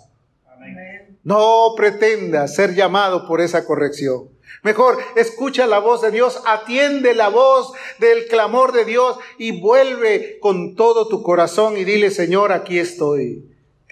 No 1.24 1.76
pretenda 1.78 2.48
ser 2.48 2.74
llamado 2.74 3.28
por 3.28 3.42
esa 3.42 3.66
corrección. 3.66 4.30
Mejor, 4.64 4.98
escucha 5.16 5.68
la 5.68 5.80
voz 5.80 6.02
de 6.02 6.12
Dios, 6.12 6.42
atiende 6.46 7.14
la 7.14 7.30
voz 7.30 7.74
del 8.00 8.28
clamor 8.28 8.74
de 8.74 8.86
Dios 8.86 9.18
y 9.38 9.60
vuelve 9.60 10.40
con 10.40 10.76
todo 10.76 11.08
tu 11.08 11.22
corazón 11.22 11.78
y 11.78 11.84
dile, 11.84 12.12
Señor, 12.12 12.52
aquí 12.52 12.80
estoy. 12.80 13.46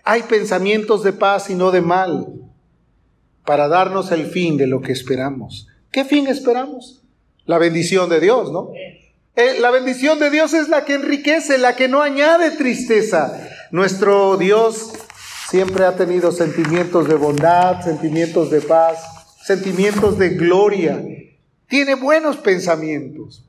Hay 0.03 0.24
pensamientos 0.24 1.03
de 1.03 1.13
paz 1.13 1.50
y 1.50 1.55
no 1.55 1.71
de 1.71 1.81
mal 1.81 2.27
para 3.45 3.67
darnos 3.67 4.12
el 4.12 4.25
fin 4.25 4.57
de 4.57 4.67
lo 4.67 4.81
que 4.81 4.91
esperamos. 4.91 5.67
¿Qué 5.91 6.03
fin 6.03 6.27
esperamos? 6.27 7.03
La 7.45 7.57
bendición 7.57 8.09
de 8.09 8.19
Dios, 8.19 8.51
¿no? 8.51 8.71
Eh, 9.35 9.57
la 9.59 9.69
bendición 9.69 10.19
de 10.19 10.29
Dios 10.29 10.53
es 10.53 10.69
la 10.69 10.85
que 10.85 10.95
enriquece, 10.95 11.57
la 11.57 11.75
que 11.75 11.88
no 11.88 12.01
añade 12.01 12.51
tristeza. 12.51 13.50
Nuestro 13.71 14.38
Dios 14.38 14.93
siempre 15.50 15.85
ha 15.85 15.95
tenido 15.95 16.31
sentimientos 16.31 17.07
de 17.07 17.15
bondad, 17.15 17.81
sentimientos 17.81 18.50
de 18.50 18.62
paz 18.62 19.14
sentimientos 19.45 20.17
de 20.17 20.29
gloria, 20.29 21.03
tiene 21.67 21.93
buenos 21.93 22.37
pensamientos. 22.37 23.45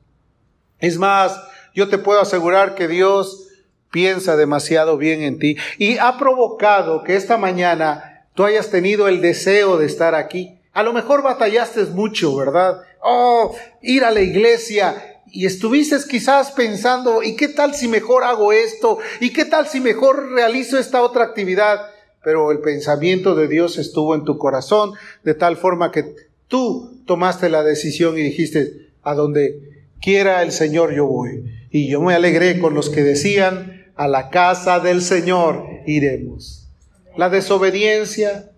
Es 0.79 0.97
más, 0.99 1.41
yo 1.73 1.89
te 1.89 1.97
puedo 1.97 2.21
asegurar 2.21 2.75
que 2.75 2.87
Dios 2.87 3.47
piensa 3.89 4.35
demasiado 4.35 4.97
bien 4.97 5.23
en 5.23 5.39
ti 5.39 5.57
y 5.79 5.97
ha 5.97 6.17
provocado 6.19 7.03
que 7.03 7.15
esta 7.15 7.37
mañana 7.37 8.27
tú 8.35 8.45
hayas 8.45 8.69
tenido 8.69 9.07
el 9.07 9.21
deseo 9.21 9.77
de 9.77 9.87
estar 9.87 10.13
aquí. 10.13 10.59
A 10.71 10.83
lo 10.83 10.93
mejor 10.93 11.23
batallaste 11.23 11.83
mucho, 11.85 12.35
¿verdad? 12.35 12.81
Oh, 13.01 13.55
ir 13.81 14.03
a 14.03 14.11
la 14.11 14.21
iglesia, 14.21 15.17
y 15.31 15.45
estuviste 15.45 15.97
quizás 16.09 16.51
pensando, 16.51 17.21
¿y 17.23 17.35
qué 17.35 17.47
tal 17.47 17.73
si 17.73 17.87
mejor 17.87 18.23
hago 18.23 18.53
esto? 18.53 18.99
¿Y 19.19 19.31
qué 19.31 19.45
tal 19.45 19.67
si 19.67 19.81
mejor 19.81 20.31
realizo 20.31 20.77
esta 20.77 21.01
otra 21.01 21.25
actividad? 21.25 21.89
Pero 22.27 22.51
el 22.51 22.59
pensamiento 22.59 23.35
de 23.35 23.47
Dios 23.47 23.77
estuvo 23.77 24.13
en 24.13 24.25
tu 24.25 24.37
corazón 24.37 24.91
de 25.23 25.33
tal 25.33 25.55
forma 25.55 25.93
que 25.93 26.13
tú 26.49 27.01
tomaste 27.05 27.47
la 27.47 27.63
decisión 27.63 28.17
y 28.17 28.21
dijiste, 28.21 28.89
a 29.01 29.13
donde 29.15 29.85
quiera 30.01 30.43
el 30.43 30.51
Señor 30.51 30.93
yo 30.93 31.05
voy. 31.05 31.45
Y 31.71 31.87
yo 31.87 32.01
me 32.01 32.13
alegré 32.13 32.59
con 32.59 32.73
los 32.73 32.89
que 32.89 33.01
decían, 33.01 33.85
a 33.95 34.09
la 34.09 34.29
casa 34.29 34.81
del 34.81 35.01
Señor 35.01 35.63
iremos. 35.85 36.67
La 37.15 37.29
desobediencia, 37.29 38.51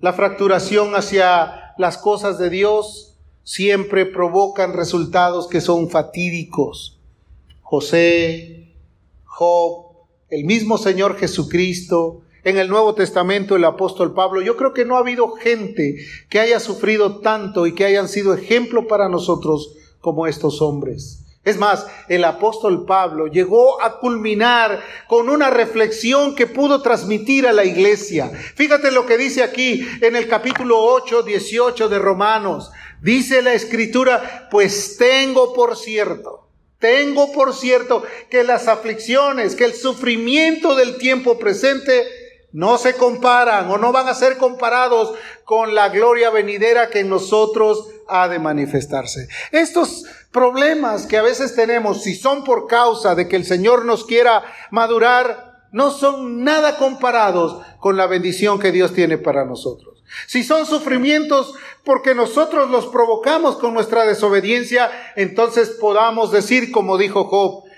la 0.00 0.12
fracturación 0.12 0.94
hacia 0.94 1.72
las 1.78 1.96
cosas 1.96 2.38
de 2.38 2.50
Dios 2.50 3.16
siempre 3.44 4.04
provocan 4.04 4.74
resultados 4.74 5.48
que 5.48 5.62
son 5.62 5.88
fatídicos. 5.88 6.98
José, 7.62 8.74
Job, 9.24 9.86
el 10.28 10.44
mismo 10.44 10.76
Señor 10.76 11.16
Jesucristo, 11.16 12.24
en 12.44 12.58
el 12.58 12.68
Nuevo 12.68 12.94
Testamento 12.94 13.56
el 13.56 13.64
apóstol 13.64 14.14
Pablo, 14.14 14.40
yo 14.40 14.56
creo 14.56 14.72
que 14.72 14.84
no 14.84 14.96
ha 14.96 15.00
habido 15.00 15.30
gente 15.32 15.96
que 16.28 16.40
haya 16.40 16.60
sufrido 16.60 17.18
tanto 17.18 17.66
y 17.66 17.74
que 17.74 17.84
hayan 17.84 18.08
sido 18.08 18.34
ejemplo 18.34 18.86
para 18.86 19.08
nosotros 19.08 19.76
como 20.00 20.26
estos 20.26 20.62
hombres. 20.62 21.20
Es 21.42 21.56
más, 21.56 21.86
el 22.08 22.24
apóstol 22.24 22.84
Pablo 22.84 23.26
llegó 23.26 23.80
a 23.82 23.98
culminar 23.98 24.82
con 25.08 25.30
una 25.30 25.48
reflexión 25.48 26.34
que 26.34 26.46
pudo 26.46 26.82
transmitir 26.82 27.46
a 27.46 27.52
la 27.54 27.64
iglesia. 27.64 28.28
Fíjate 28.28 28.90
lo 28.90 29.06
que 29.06 29.16
dice 29.16 29.42
aquí 29.42 29.86
en 30.02 30.16
el 30.16 30.28
capítulo 30.28 30.78
8, 30.78 31.22
18 31.22 31.88
de 31.88 31.98
Romanos. 31.98 32.70
Dice 33.00 33.40
la 33.40 33.54
escritura, 33.54 34.48
pues 34.50 34.98
tengo 34.98 35.54
por 35.54 35.78
cierto, 35.78 36.46
tengo 36.78 37.32
por 37.32 37.54
cierto 37.54 38.02
que 38.28 38.44
las 38.44 38.68
aflicciones, 38.68 39.56
que 39.56 39.64
el 39.64 39.72
sufrimiento 39.72 40.74
del 40.74 40.98
tiempo 40.98 41.38
presente 41.38 42.19
no 42.52 42.78
se 42.78 42.94
comparan 42.94 43.70
o 43.70 43.78
no 43.78 43.92
van 43.92 44.08
a 44.08 44.14
ser 44.14 44.36
comparados 44.36 45.14
con 45.44 45.74
la 45.74 45.88
gloria 45.88 46.30
venidera 46.30 46.90
que 46.90 47.00
en 47.00 47.08
nosotros 47.08 47.88
ha 48.08 48.28
de 48.28 48.38
manifestarse. 48.38 49.28
Estos 49.52 50.04
problemas 50.32 51.06
que 51.06 51.16
a 51.16 51.22
veces 51.22 51.54
tenemos, 51.54 52.02
si 52.02 52.14
son 52.14 52.44
por 52.44 52.66
causa 52.66 53.14
de 53.14 53.28
que 53.28 53.36
el 53.36 53.44
Señor 53.44 53.84
nos 53.84 54.04
quiera 54.04 54.42
madurar, 54.70 55.68
no 55.72 55.90
son 55.90 56.42
nada 56.42 56.76
comparados 56.78 57.64
con 57.78 57.96
la 57.96 58.06
bendición 58.06 58.58
que 58.58 58.72
Dios 58.72 58.92
tiene 58.92 59.18
para 59.18 59.44
nosotros. 59.44 60.02
Si 60.26 60.42
son 60.42 60.66
sufrimientos 60.66 61.54
porque 61.84 62.16
nosotros 62.16 62.68
los 62.70 62.86
provocamos 62.86 63.56
con 63.56 63.74
nuestra 63.74 64.04
desobediencia, 64.04 64.90
entonces 65.14 65.70
podamos 65.80 66.32
decir 66.32 66.72
como 66.72 66.98
dijo 66.98 67.24
Job, 67.24 67.69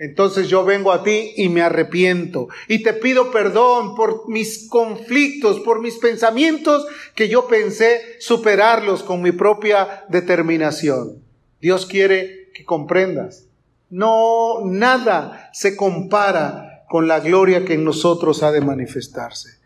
entonces 0.00 0.48
yo 0.48 0.64
vengo 0.64 0.92
a 0.92 1.02
ti 1.02 1.34
y 1.36 1.50
me 1.50 1.60
arrepiento 1.60 2.48
y 2.68 2.82
te 2.82 2.94
pido 2.94 3.30
perdón 3.30 3.94
por 3.94 4.30
mis 4.30 4.66
conflictos, 4.70 5.60
por 5.60 5.82
mis 5.82 5.98
pensamientos 5.98 6.86
que 7.14 7.28
yo 7.28 7.46
pensé 7.46 8.16
superarlos 8.18 9.02
con 9.02 9.20
mi 9.20 9.30
propia 9.30 10.06
determinación. 10.08 11.22
Dios 11.60 11.84
quiere 11.84 12.50
que 12.54 12.64
comprendas. 12.64 13.44
No, 13.90 14.64
nada 14.64 15.50
se 15.52 15.76
compara 15.76 16.86
con 16.88 17.06
la 17.06 17.20
gloria 17.20 17.66
que 17.66 17.74
en 17.74 17.84
nosotros 17.84 18.42
ha 18.42 18.52
de 18.52 18.62
manifestarse. 18.62 19.58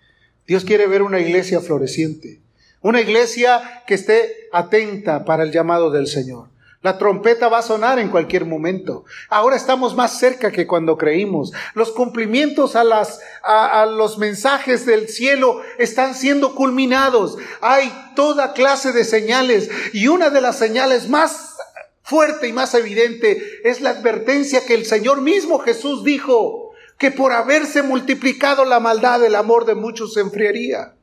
Dios 0.49 0.65
quiere 0.65 0.89
ver 0.89 1.03
una 1.03 1.21
iglesia 1.21 1.61
floreciente, 1.61 2.41
una 2.81 3.01
iglesia 3.01 3.85
que 3.87 3.95
esté 3.95 4.49
atenta 4.53 5.25
para 5.25 5.45
el 5.45 5.53
llamado 5.53 5.93
del 5.93 6.09
Señor. 6.09 6.49
La 6.85 6.99
trompeta 6.99 7.49
va 7.49 7.61
a 7.61 7.63
sonar 7.63 7.99
en 7.99 8.11
cualquier 8.11 8.45
momento. 8.45 9.07
Ahora 9.31 9.57
estamos 9.57 9.97
más 9.97 10.19
cerca 10.19 10.53
que 10.53 10.67
cuando 10.67 10.99
creímos. 10.99 11.51
Los 11.73 11.91
cumplimientos 11.91 12.77
a, 12.77 12.85
las, 12.85 13.21
a, 13.43 13.87
los 13.87 14.19
mensajes 14.19 14.85
del 14.85 15.09
cielo 15.09 15.63
están 15.79 16.15
siendo 16.15 16.55
culminados. 16.55 17.39
Hay 17.63 17.91
toda 18.15 18.53
clase 18.53 18.93
de 18.93 19.05
señales 19.05 19.71
y 19.95 20.09
una 20.09 20.29
de 20.29 20.43
las 20.43 20.59
señales 20.59 21.09
más 21.09 21.57
fuerte 22.03 22.49
y 22.49 22.53
más 22.53 22.75
evidente 22.75 23.43
es 23.65 23.81
la 23.81 23.89
advertencia 23.89 24.67
que 24.67 24.75
el 24.75 24.85
Señor 24.85 25.23
mismo 25.23 25.61
Jesús 25.61 26.05
dijo 26.05 26.73
que 26.99 27.11
por 27.11 27.33
haberse 27.33 27.83
multiplicado 27.83 28.67
la 28.67 28.79
maldad 28.79 29.25
el 29.25 29.37
amor 29.37 29.65
de 29.65 29.75
muchos 29.75 30.13
se 30.13 30.21
enfriaría. 30.21 30.94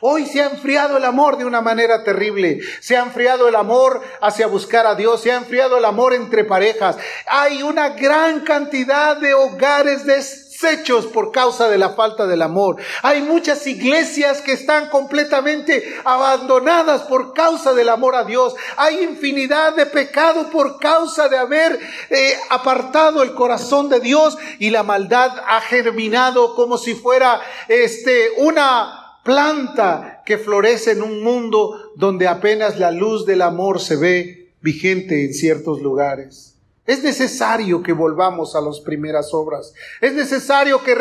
Hoy 0.00 0.26
se 0.26 0.42
ha 0.42 0.50
enfriado 0.50 0.96
el 0.96 1.04
amor 1.04 1.36
de 1.36 1.44
una 1.44 1.60
manera 1.60 2.04
terrible. 2.04 2.60
Se 2.80 2.96
ha 2.96 3.02
enfriado 3.02 3.48
el 3.48 3.56
amor 3.56 4.00
hacia 4.20 4.46
buscar 4.46 4.86
a 4.86 4.94
Dios. 4.94 5.22
Se 5.22 5.32
ha 5.32 5.36
enfriado 5.36 5.78
el 5.78 5.84
amor 5.84 6.14
entre 6.14 6.44
parejas. 6.44 6.96
Hay 7.26 7.62
una 7.62 7.90
gran 7.90 8.40
cantidad 8.40 9.16
de 9.16 9.34
hogares 9.34 10.06
deshechos 10.06 11.06
por 11.06 11.32
causa 11.32 11.68
de 11.68 11.78
la 11.78 11.90
falta 11.90 12.26
del 12.26 12.42
amor. 12.42 12.76
Hay 13.02 13.22
muchas 13.22 13.66
iglesias 13.66 14.40
que 14.42 14.52
están 14.52 14.88
completamente 14.88 16.00
abandonadas 16.04 17.02
por 17.02 17.32
causa 17.32 17.72
del 17.72 17.88
amor 17.88 18.14
a 18.14 18.24
Dios. 18.24 18.54
Hay 18.76 19.02
infinidad 19.02 19.74
de 19.74 19.86
pecado 19.86 20.50
por 20.50 20.78
causa 20.78 21.28
de 21.28 21.38
haber 21.38 21.78
eh, 22.10 22.38
apartado 22.50 23.22
el 23.22 23.34
corazón 23.34 23.88
de 23.88 24.00
Dios 24.00 24.36
y 24.58 24.70
la 24.70 24.82
maldad 24.82 25.32
ha 25.46 25.60
germinado 25.60 26.54
como 26.54 26.78
si 26.78 26.94
fuera 26.94 27.40
este 27.68 28.30
una 28.38 28.99
planta 29.24 30.22
que 30.24 30.38
florece 30.38 30.92
en 30.92 31.02
un 31.02 31.22
mundo 31.22 31.92
donde 31.96 32.28
apenas 32.28 32.78
la 32.78 32.90
luz 32.90 33.26
del 33.26 33.42
amor 33.42 33.80
se 33.80 33.96
ve 33.96 34.52
vigente 34.60 35.24
en 35.24 35.34
ciertos 35.34 35.80
lugares. 35.80 36.54
Es 36.86 37.02
necesario 37.02 37.82
que 37.82 37.92
volvamos 37.92 38.56
a 38.56 38.60
las 38.60 38.80
primeras 38.80 39.32
obras. 39.32 39.74
Es 40.00 40.14
necesario 40.14 40.82
que 40.82 40.96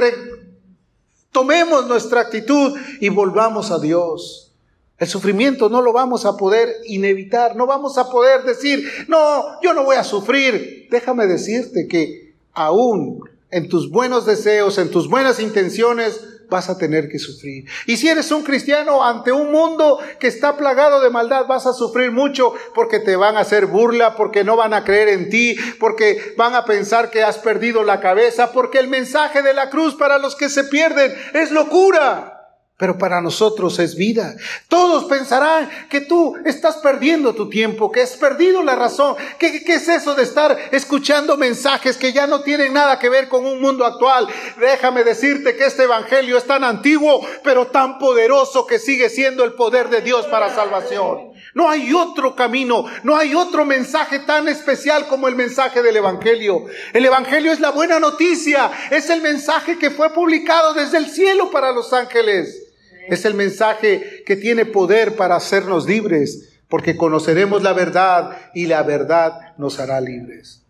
tomemos 1.32 1.88
nuestra 1.88 2.22
actitud 2.22 2.78
y 3.00 3.10
volvamos 3.10 3.72
a 3.72 3.80
Dios. 3.80 4.52
El 5.00 5.08
sufrimiento 5.08 5.70
no 5.70 5.82
lo 5.82 5.94
vamos 5.94 6.26
a 6.26 6.36
poder 6.36 6.76
inevitar, 6.86 7.56
no 7.56 7.66
vamos 7.66 7.98
a 7.98 8.10
poder 8.10 8.44
decir, 8.44 8.84
no, 9.08 9.62
yo 9.62 9.74
no 9.74 9.86
voy 9.86 9.96
a 9.96 10.04
sufrir. 10.04 10.88
Déjame 10.92 11.26
decirte 11.26 11.88
que 11.88 12.34
aún 12.54 13.24
en 13.50 13.70
tus 13.70 13.90
buenos 13.90 14.26
deseos, 14.26 14.78
en 14.78 14.92
tus 14.92 15.10
buenas 15.10 15.40
intenciones, 15.40 16.20
vas 16.50 16.70
a 16.70 16.78
tener 16.78 17.10
que 17.10 17.20
sufrir. 17.20 17.66
Y 17.86 17.98
si 17.98 18.08
eres 18.08 18.32
un 18.32 18.44
cristiano 18.44 19.04
ante 19.04 19.32
un 19.32 19.52
mundo 19.52 20.00
que 20.20 20.28
está 20.28 20.58
plagado 20.58 21.02
de 21.02 21.10
maldad, 21.10 21.46
vas 21.48 21.66
a 21.66 21.74
sufrir 21.74 22.12
mucho 22.12 22.54
porque 22.74 23.00
te 23.00 23.16
van 23.16 23.38
a 23.38 23.42
hacer 23.42 23.68
burla, 23.68 24.16
porque 24.16 24.44
no 24.44 24.56
van 24.56 24.74
a 24.74 24.84
creer 24.84 25.10
en 25.10 25.30
ti, 25.30 25.56
porque 25.80 26.34
van 26.38 26.56
a 26.56 26.66
pensar 26.66 27.10
que 27.10 27.24
has 27.24 27.38
perdido 27.38 27.84
la 27.84 28.00
cabeza, 28.00 28.52
porque 28.52 28.80
el 28.80 28.88
mensaje 28.88 29.42
de 29.42 29.54
la 29.54 29.70
cruz 29.70 29.96
para 29.96 30.18
los 30.18 30.36
que 30.36 30.50
se 30.50 30.64
pierden 30.64 31.14
es 31.34 31.52
locura 31.52 32.39
pero 32.80 32.98
para 32.98 33.20
nosotros 33.20 33.78
es 33.80 33.96
vida. 33.96 34.38
Todos 34.70 35.04
pensarán 35.04 35.70
que 35.90 36.00
tú 36.00 36.38
estás 36.46 36.78
perdiendo 36.78 37.36
tu 37.36 37.50
tiempo, 37.50 37.92
que 37.92 38.02
has 38.02 38.14
perdido 38.14 38.64
la 38.64 38.76
razón. 38.76 39.18
¿Qué, 39.38 39.66
¿Qué, 39.66 39.74
es 39.76 39.90
eso 39.90 40.16
de 40.16 40.24
estar 40.24 40.58
escuchando 40.72 41.36
mensajes 41.36 41.98
que 41.98 42.14
ya 42.14 42.26
no 42.26 42.40
tienen 42.40 42.72
nada 42.72 42.98
que 42.98 43.10
ver 43.10 43.28
con 43.28 43.46
un 43.46 43.60
mundo 43.60 43.86
actual? 43.86 44.30
Déjame 44.58 45.04
decirte 45.04 45.58
que 45.58 45.66
este 45.66 45.84
Evangelio 45.84 46.38
es 46.38 46.46
tan 46.46 46.64
antiguo, 46.64 47.20
pero 47.44 47.68
tan 47.68 48.00
poderoso 48.00 48.66
que 48.66 48.80
sigue 48.80 49.10
siendo 49.10 49.44
el 49.44 49.56
poder 49.56 49.90
de 49.90 50.00
Dios 50.00 50.26
para 50.28 50.56
salvación. 50.56 51.34
No 51.54 51.70
hay 51.70 51.94
otro 51.94 52.34
camino, 52.34 52.86
no 53.04 53.18
hay 53.18 53.36
otro 53.36 53.66
mensaje 53.66 54.20
tan 54.20 54.48
especial 54.48 55.08
como 55.08 55.28
el 55.28 55.36
mensaje 55.36 55.84
del 55.84 55.98
Evangelio. 55.98 56.64
El 56.94 57.04
Evangelio 57.04 57.52
es 57.52 57.60
la 57.60 57.72
buena 57.72 58.00
noticia, 58.00 58.72
es 58.90 59.10
el 59.10 59.22
mensaje 59.22 59.78
que 59.78 59.92
fue 59.92 60.14
publicado 60.14 60.74
desde 60.74 60.98
el 60.98 61.10
cielo 61.10 61.52
para 61.52 61.74
los 61.74 61.92
ángeles. 61.92 62.68
Es 63.10 63.26
el 63.26 63.34
mensaje 63.34 64.24
que 64.26 64.36
tiene 64.36 64.66
poder 64.66 65.16
para 65.16 65.36
hacernos 65.36 65.86
libres, 65.86 66.62
porque 66.68 66.96
conoceremos 66.96 67.64
la 67.64 67.74
verdad 67.74 68.38
y 68.54 68.68
la 68.68 68.84
verdad 68.84 69.56
nos 69.58 69.80
hará 69.80 70.00
libres. 70.00 70.64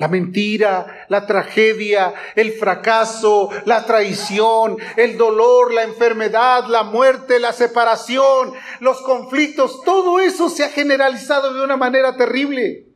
La 0.00 0.08
mentira, 0.08 1.06
la 1.08 1.26
tragedia, 1.26 2.14
el 2.34 2.52
fracaso, 2.52 3.50
la 3.66 3.84
traición, 3.84 4.78
el 4.96 5.18
dolor, 5.18 5.74
la 5.74 5.82
enfermedad, 5.82 6.64
la 6.68 6.84
muerte, 6.84 7.38
la 7.38 7.52
separación, 7.52 8.54
los 8.80 9.02
conflictos, 9.02 9.82
todo 9.84 10.18
eso 10.18 10.48
se 10.48 10.64
ha 10.64 10.70
generalizado 10.70 11.52
de 11.52 11.62
una 11.62 11.76
manera 11.76 12.16
terrible. 12.16 12.86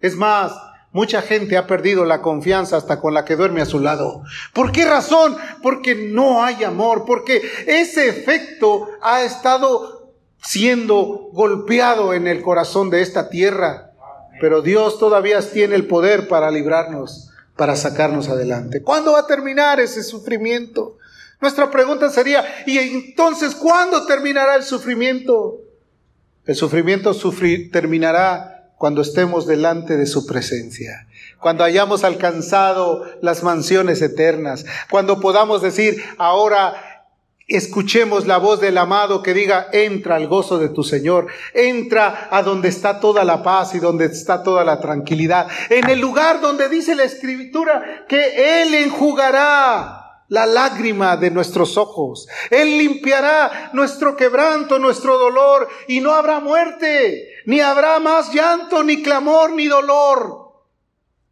Es 0.00 0.16
más, 0.16 0.52
Mucha 0.92 1.20
gente 1.20 1.56
ha 1.56 1.66
perdido 1.66 2.04
la 2.04 2.22
confianza 2.22 2.76
hasta 2.76 3.00
con 3.00 3.12
la 3.12 3.24
que 3.24 3.36
duerme 3.36 3.60
a 3.60 3.66
su 3.66 3.80
lado. 3.80 4.22
¿Por 4.54 4.72
qué 4.72 4.84
razón? 4.84 5.36
Porque 5.62 5.94
no 5.94 6.42
hay 6.42 6.64
amor, 6.64 7.04
porque 7.06 7.42
ese 7.66 8.08
efecto 8.08 8.88
ha 9.02 9.22
estado 9.22 10.12
siendo 10.42 11.28
golpeado 11.32 12.14
en 12.14 12.26
el 12.26 12.40
corazón 12.40 12.88
de 12.88 13.02
esta 13.02 13.28
tierra. 13.28 13.92
Pero 14.40 14.62
Dios 14.62 14.98
todavía 14.98 15.40
tiene 15.40 15.74
el 15.74 15.86
poder 15.86 16.28
para 16.28 16.50
librarnos, 16.50 17.30
para 17.56 17.76
sacarnos 17.76 18.28
adelante. 18.28 18.82
¿Cuándo 18.82 19.12
va 19.12 19.20
a 19.20 19.26
terminar 19.26 19.80
ese 19.80 20.02
sufrimiento? 20.02 20.98
Nuestra 21.40 21.70
pregunta 21.70 22.08
sería, 22.10 22.44
¿y 22.66 22.78
entonces 22.78 23.54
cuándo 23.54 24.06
terminará 24.06 24.56
el 24.56 24.62
sufrimiento? 24.62 25.60
El 26.46 26.54
sufrimiento 26.54 27.14
terminará 27.72 28.55
cuando 28.76 29.02
estemos 29.02 29.46
delante 29.46 29.96
de 29.96 30.06
su 30.06 30.26
presencia, 30.26 31.06
cuando 31.40 31.64
hayamos 31.64 32.04
alcanzado 32.04 33.04
las 33.22 33.42
mansiones 33.42 34.02
eternas, 34.02 34.64
cuando 34.90 35.20
podamos 35.20 35.62
decir, 35.62 36.02
ahora 36.18 36.74
escuchemos 37.48 38.26
la 38.26 38.38
voz 38.38 38.60
del 38.60 38.76
amado 38.76 39.22
que 39.22 39.32
diga, 39.32 39.68
entra 39.72 40.16
al 40.16 40.26
gozo 40.26 40.58
de 40.58 40.68
tu 40.68 40.82
Señor, 40.82 41.28
entra 41.54 42.28
a 42.30 42.42
donde 42.42 42.68
está 42.68 43.00
toda 43.00 43.24
la 43.24 43.42
paz 43.42 43.74
y 43.74 43.78
donde 43.78 44.06
está 44.06 44.42
toda 44.42 44.64
la 44.64 44.80
tranquilidad, 44.80 45.46
en 45.70 45.88
el 45.88 46.00
lugar 46.00 46.40
donde 46.40 46.68
dice 46.68 46.94
la 46.94 47.04
escritura 47.04 48.04
que 48.08 48.62
Él 48.62 48.74
enjugará 48.74 50.05
la 50.28 50.46
lágrima 50.46 51.16
de 51.16 51.30
nuestros 51.30 51.76
ojos. 51.76 52.28
Él 52.50 52.78
limpiará 52.78 53.70
nuestro 53.72 54.16
quebranto, 54.16 54.78
nuestro 54.78 55.18
dolor, 55.18 55.68
y 55.88 56.00
no 56.00 56.12
habrá 56.12 56.40
muerte, 56.40 57.28
ni 57.46 57.60
habrá 57.60 57.98
más 58.00 58.32
llanto, 58.32 58.82
ni 58.82 59.02
clamor, 59.02 59.52
ni 59.52 59.66
dolor, 59.66 60.52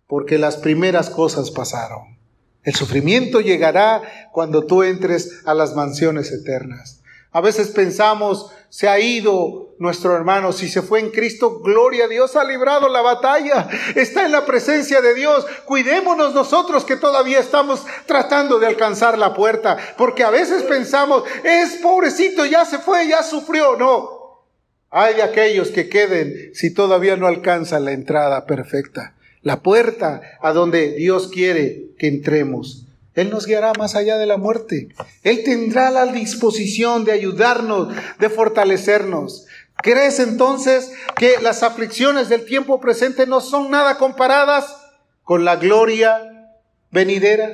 porque 0.06 0.38
las 0.38 0.56
primeras 0.56 1.10
cosas 1.10 1.50
pasaron. 1.50 2.18
El 2.62 2.74
sufrimiento 2.74 3.40
llegará 3.40 4.30
cuando 4.32 4.64
tú 4.64 4.82
entres 4.82 5.42
a 5.44 5.52
las 5.54 5.74
mansiones 5.74 6.32
eternas. 6.32 7.03
A 7.34 7.40
veces 7.40 7.70
pensamos, 7.70 8.52
se 8.68 8.86
ha 8.86 9.00
ido 9.00 9.74
nuestro 9.80 10.14
hermano, 10.14 10.52
si 10.52 10.68
se 10.68 10.82
fue 10.82 11.00
en 11.00 11.10
Cristo, 11.10 11.58
gloria 11.58 12.04
a 12.04 12.08
Dios, 12.08 12.36
ha 12.36 12.44
librado 12.44 12.88
la 12.88 13.02
batalla, 13.02 13.68
está 13.96 14.24
en 14.24 14.30
la 14.30 14.46
presencia 14.46 15.00
de 15.00 15.14
Dios. 15.14 15.44
Cuidémonos 15.64 16.32
nosotros 16.32 16.84
que 16.84 16.94
todavía 16.94 17.40
estamos 17.40 17.84
tratando 18.06 18.60
de 18.60 18.68
alcanzar 18.68 19.18
la 19.18 19.34
puerta, 19.34 19.76
porque 19.98 20.22
a 20.22 20.30
veces 20.30 20.62
pensamos, 20.62 21.24
es 21.42 21.72
pobrecito, 21.82 22.46
ya 22.46 22.64
se 22.64 22.78
fue, 22.78 23.08
ya 23.08 23.24
sufrió. 23.24 23.76
No, 23.76 24.44
hay 24.90 25.14
de 25.14 25.22
aquellos 25.24 25.70
que 25.70 25.88
queden 25.88 26.54
si 26.54 26.72
todavía 26.72 27.16
no 27.16 27.26
alcanzan 27.26 27.84
la 27.84 27.90
entrada 27.90 28.46
perfecta, 28.46 29.16
la 29.42 29.60
puerta 29.60 30.20
a 30.40 30.52
donde 30.52 30.92
Dios 30.92 31.26
quiere 31.26 31.86
que 31.98 32.06
entremos. 32.06 32.83
Él 33.14 33.30
nos 33.30 33.46
guiará 33.46 33.72
más 33.78 33.94
allá 33.94 34.18
de 34.18 34.26
la 34.26 34.36
muerte. 34.36 34.88
Él 35.22 35.42
tendrá 35.44 35.90
la 35.90 36.06
disposición 36.06 37.04
de 37.04 37.12
ayudarnos, 37.12 37.94
de 38.18 38.28
fortalecernos. 38.28 39.46
¿Crees 39.82 40.18
entonces 40.18 40.92
que 41.16 41.38
las 41.40 41.62
aflicciones 41.62 42.28
del 42.28 42.44
tiempo 42.44 42.80
presente 42.80 43.26
no 43.26 43.40
son 43.40 43.70
nada 43.70 43.98
comparadas 43.98 44.76
con 45.22 45.44
la 45.44 45.56
gloria 45.56 46.50
venidera 46.90 47.52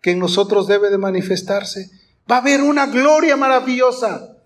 que 0.00 0.12
en 0.12 0.18
nosotros 0.18 0.66
debe 0.66 0.90
de 0.90 0.98
manifestarse? 0.98 1.90
Va 2.30 2.36
a 2.36 2.40
haber 2.40 2.62
una 2.62 2.86
gloria 2.86 3.36
maravillosa. 3.36 4.36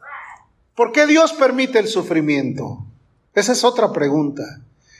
¿Por 0.75 0.93
qué 0.93 1.07
Dios 1.07 1.33
permite 1.33 1.79
el 1.79 1.89
sufrimiento? 1.89 2.85
Esa 3.35 3.53
es 3.53 3.65
otra 3.65 3.93
pregunta. 3.93 4.43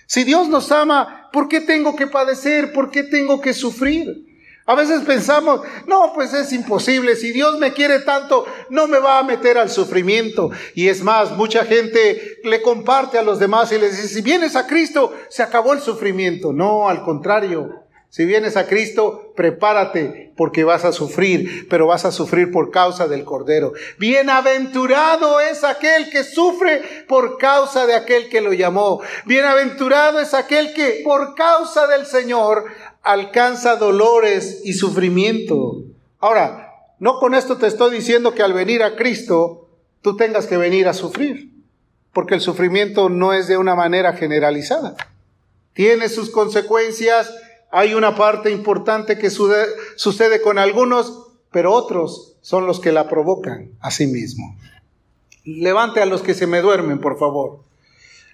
Si 0.07 0.23
Dios 0.23 0.49
nos 0.49 0.71
ama, 0.71 1.29
¿por 1.33 1.49
qué 1.49 1.61
tengo 1.61 1.97
que 1.97 2.07
padecer? 2.07 2.73
¿Por 2.73 2.91
qué 2.91 3.03
tengo 3.03 3.41
que 3.41 3.53
sufrir? 3.53 4.36
A 4.67 4.75
veces 4.75 5.03
pensamos, 5.03 5.61
no, 5.87 6.13
pues 6.13 6.35
es 6.35 6.53
imposible, 6.53 7.15
si 7.15 7.31
Dios 7.31 7.57
me 7.59 7.73
quiere 7.73 8.01
tanto, 8.01 8.45
no 8.69 8.89
me 8.89 8.99
va 8.99 9.21
a 9.21 9.23
meter 9.23 9.59
al 9.59 9.71
sufrimiento. 9.71 10.51
Y 10.75 10.89
es 10.89 11.03
más, 11.03 11.37
mucha 11.37 11.65
gente 11.65 12.39
le 12.43 12.61
comparte 12.63 13.17
a 13.17 13.23
los 13.23 13.39
demás 13.39 13.71
y 13.71 13.79
les 13.79 13.93
dice, 13.97 14.09
si 14.09 14.23
vienes 14.23 14.57
a 14.57 14.67
Cristo, 14.67 15.15
se 15.29 15.45
acabó 15.45 15.73
el 15.73 15.81
sufrimiento. 15.81 16.53
No, 16.53 16.89
al 16.89 17.05
contrario, 17.05 17.87
si 18.09 18.25
vienes 18.25 18.57
a 18.57 18.67
Cristo, 18.67 19.33
prepárate 19.37 20.33
porque 20.37 20.65
vas 20.65 20.85
a 20.85 20.93
sufrir, 20.93 21.69
pero 21.69 21.87
vas 21.87 22.05
a 22.05 22.13
sufrir 22.13 22.51
por 22.51 22.71
causa 22.71 23.09
del 23.09 23.25
Cordero. 23.25 23.73
Bienaventurado 23.99 25.41
es 25.41 25.65
aquel 25.65 26.09
que 26.11 26.25
sufre 26.25 27.05
por 27.09 27.39
causa 27.39 27.87
de 27.87 27.95
aquel 27.95 28.29
que 28.29 28.41
lo 28.41 28.53
llamó. 28.53 29.01
Bienaventurado 29.27 30.21
es 30.21 30.35
aquel 30.35 30.73
que 30.73 31.03
por 31.05 31.35
causa 31.35 31.87
del 31.87 32.07
Señor 32.07 32.65
alcanza 33.07 33.77
dolores 33.77 34.63
y 34.65 34.73
sufrimiento. 34.73 35.85
Ahora, 36.19 36.73
no 36.99 37.21
con 37.21 37.35
esto 37.35 37.57
te 37.57 37.69
estoy 37.69 37.95
diciendo 37.95 38.35
que 38.35 38.43
al 38.43 38.53
venir 38.53 38.83
a 38.83 38.97
Cristo 38.97 39.69
tú 40.03 40.17
tengas 40.17 40.47
que 40.47 40.57
venir 40.57 40.89
a 40.89 40.93
sufrir, 40.93 41.53
porque 42.13 42.35
el 42.35 42.41
sufrimiento 42.41 43.09
no 43.09 43.33
es 43.33 43.47
de 43.47 43.59
una 43.59 43.77
manera 43.77 44.15
generalizada. 44.15 44.97
Tiene 45.73 46.09
sus 46.09 46.31
consecuencias, 46.31 47.33
hay 47.71 47.95
una 47.95 48.17
parte 48.17 48.51
importante 48.51 49.19
que 49.19 49.31
sucede 49.31 50.43
con 50.43 50.59
algunos, 50.59 51.29
pero 51.53 51.73
otros 51.73 52.35
son 52.41 52.67
los 52.67 52.81
que 52.81 52.91
la 52.91 53.09
provocan 53.09 53.71
a 53.81 53.93
sí 53.93 54.09
mismo. 54.09 54.57
Levante 55.45 56.03
a 56.03 56.07
los 56.07 56.23
que 56.23 56.35
se 56.35 56.49
me 56.49 56.61
duermen, 56.61 57.01
por 57.01 57.21
favor. 57.21 57.61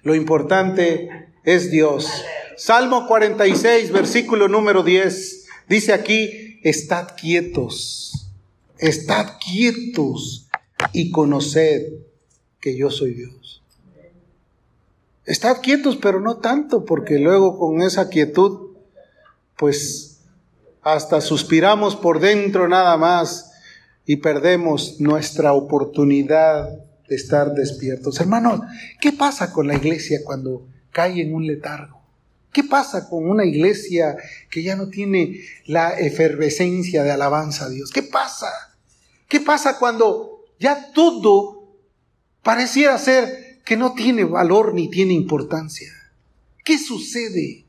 Lo 0.03 0.15
importante 0.15 1.29
es 1.45 1.71
Dios. 1.71 2.09
Salmo 2.57 3.07
46, 3.07 3.93
versículo 3.93 4.49
número 4.49 4.83
10, 4.83 5.47
dice 5.69 5.93
aquí, 5.93 6.61
estad 6.63 7.09
quietos, 7.17 8.31
estad 8.79 9.39
quietos 9.45 10.49
y 10.93 11.11
conoced 11.11 11.93
que 12.61 12.77
yo 12.77 12.91
soy 12.91 13.15
Dios. 13.15 13.63
Estad 15.25 15.61
quietos, 15.61 15.97
pero 15.97 16.21
no 16.21 16.39
tanto, 16.39 16.85
porque 16.85 17.19
luego 17.19 17.59
con 17.59 17.83
esa 17.83 18.09
quietud, 18.09 18.73
pues 19.57 20.21
hasta 20.83 21.21
suspiramos 21.21 21.95
por 21.95 22.19
dentro 22.21 22.69
nada 22.69 22.97
más 22.97 23.53
y 24.05 24.17
perdemos 24.17 25.01
nuestra 25.01 25.53
oportunidad 25.53 26.69
de 27.09 27.15
estar 27.15 27.55
despiertos. 27.55 28.21
Hermanos, 28.21 28.61
¿qué 29.01 29.13
pasa 29.13 29.53
con 29.53 29.69
la 29.69 29.75
iglesia 29.75 30.21
cuando 30.25 30.67
cae 30.93 31.23
en 31.23 31.35
un 31.35 31.47
letargo? 31.47 32.03
¿Qué 32.53 32.63
pasa 32.65 33.09
con 33.09 33.29
una 33.29 33.47
iglesia 33.47 34.17
que 34.51 34.63
ya 34.63 34.77
no 34.77 34.89
tiene 34.89 35.41
la 35.67 35.99
efervescencia 35.99 37.03
de 37.03 37.11
alabanza 37.11 37.65
a 37.65 37.71
Dios? 37.71 37.91
¿Qué 37.91 38.03
pasa? 38.03 38.51
¿Qué 39.27 39.41
pasa 39.41 39.79
cuando 39.79 40.45
ya 40.61 40.93
todo 40.93 41.77
pareciera 42.43 42.99
ser 42.99 43.61
que 43.65 43.77
no 43.77 43.95
tiene 43.95 44.25
valor 44.25 44.75
ni 44.75 44.91
tiene 44.91 45.15
importancia? 45.15 45.91
¿Qué 46.63 46.79
sucede? 46.79 47.65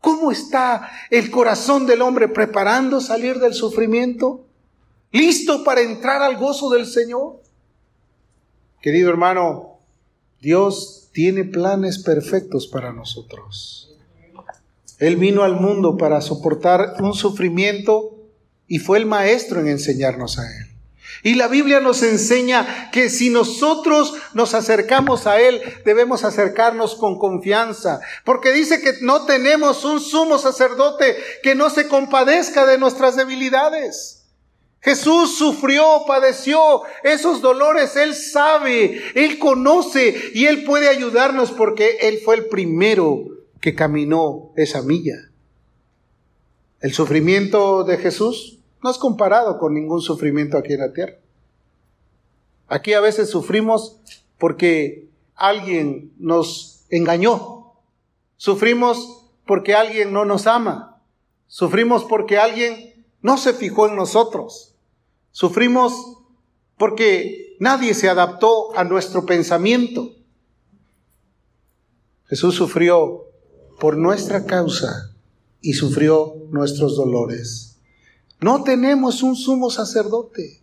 ¿Cómo 0.00 0.30
está 0.30 0.88
el 1.10 1.30
corazón 1.30 1.86
del 1.86 2.02
hombre 2.02 2.28
preparando 2.28 3.00
salir 3.00 3.40
del 3.40 3.52
sufrimiento? 3.52 4.46
¿Listo 5.10 5.64
para 5.64 5.80
entrar 5.80 6.22
al 6.22 6.36
gozo 6.36 6.70
del 6.70 6.86
Señor? 6.86 7.42
Querido 8.80 9.10
hermano, 9.10 9.80
Dios 10.40 10.97
tiene 11.18 11.42
planes 11.42 11.98
perfectos 11.98 12.68
para 12.68 12.92
nosotros. 12.92 13.92
Él 15.00 15.16
vino 15.16 15.42
al 15.42 15.56
mundo 15.56 15.96
para 15.96 16.20
soportar 16.20 16.94
un 17.00 17.12
sufrimiento 17.12 18.16
y 18.68 18.78
fue 18.78 18.98
el 18.98 19.06
maestro 19.06 19.58
en 19.58 19.66
enseñarnos 19.66 20.38
a 20.38 20.44
Él. 20.44 20.68
Y 21.24 21.34
la 21.34 21.48
Biblia 21.48 21.80
nos 21.80 22.04
enseña 22.04 22.92
que 22.92 23.10
si 23.10 23.30
nosotros 23.30 24.14
nos 24.32 24.54
acercamos 24.54 25.26
a 25.26 25.40
Él, 25.40 25.60
debemos 25.84 26.22
acercarnos 26.22 26.94
con 26.94 27.18
confianza, 27.18 27.98
porque 28.24 28.52
dice 28.52 28.80
que 28.80 28.92
no 29.00 29.26
tenemos 29.26 29.84
un 29.84 29.98
sumo 29.98 30.38
sacerdote 30.38 31.16
que 31.42 31.56
no 31.56 31.68
se 31.68 31.88
compadezca 31.88 32.64
de 32.64 32.78
nuestras 32.78 33.16
debilidades. 33.16 34.17
Jesús 34.80 35.36
sufrió, 35.36 36.04
padeció 36.06 36.82
esos 37.02 37.42
dolores, 37.42 37.96
Él 37.96 38.14
sabe, 38.14 39.02
Él 39.14 39.38
conoce 39.38 40.14
y 40.34 40.46
Él 40.46 40.64
puede 40.64 40.88
ayudarnos 40.88 41.50
porque 41.50 41.98
Él 42.02 42.20
fue 42.24 42.36
el 42.36 42.46
primero 42.46 43.24
que 43.60 43.74
caminó 43.74 44.52
esa 44.56 44.82
milla. 44.82 45.30
El 46.80 46.92
sufrimiento 46.92 47.82
de 47.82 47.96
Jesús 47.96 48.60
no 48.82 48.90
es 48.90 48.98
comparado 48.98 49.58
con 49.58 49.74
ningún 49.74 50.00
sufrimiento 50.00 50.56
aquí 50.56 50.74
en 50.74 50.80
la 50.80 50.92
tierra. 50.92 51.16
Aquí 52.68 52.92
a 52.92 53.00
veces 53.00 53.30
sufrimos 53.30 53.96
porque 54.38 55.08
alguien 55.34 56.12
nos 56.18 56.84
engañó. 56.90 57.72
Sufrimos 58.36 59.24
porque 59.46 59.74
alguien 59.74 60.12
no 60.12 60.24
nos 60.24 60.46
ama. 60.46 61.00
Sufrimos 61.48 62.04
porque 62.04 62.38
alguien 62.38 63.04
no 63.22 63.38
se 63.38 63.54
fijó 63.54 63.88
en 63.88 63.96
nosotros. 63.96 64.67
Sufrimos 65.38 65.92
porque 66.76 67.54
nadie 67.60 67.94
se 67.94 68.08
adaptó 68.08 68.76
a 68.76 68.82
nuestro 68.82 69.24
pensamiento. 69.24 70.16
Jesús 72.24 72.56
sufrió 72.56 73.26
por 73.78 73.96
nuestra 73.96 74.46
causa 74.46 75.14
y 75.60 75.74
sufrió 75.74 76.34
nuestros 76.50 76.96
dolores. 76.96 77.76
No 78.40 78.64
tenemos 78.64 79.22
un 79.22 79.36
sumo 79.36 79.70
sacerdote 79.70 80.60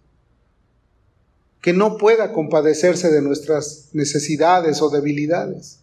que 1.61 1.71
no 1.71 1.95
pueda 1.95 2.33
compadecerse 2.33 3.09
de 3.09 3.21
nuestras 3.21 3.91
necesidades 3.93 4.81
o 4.81 4.89
debilidades. 4.89 5.79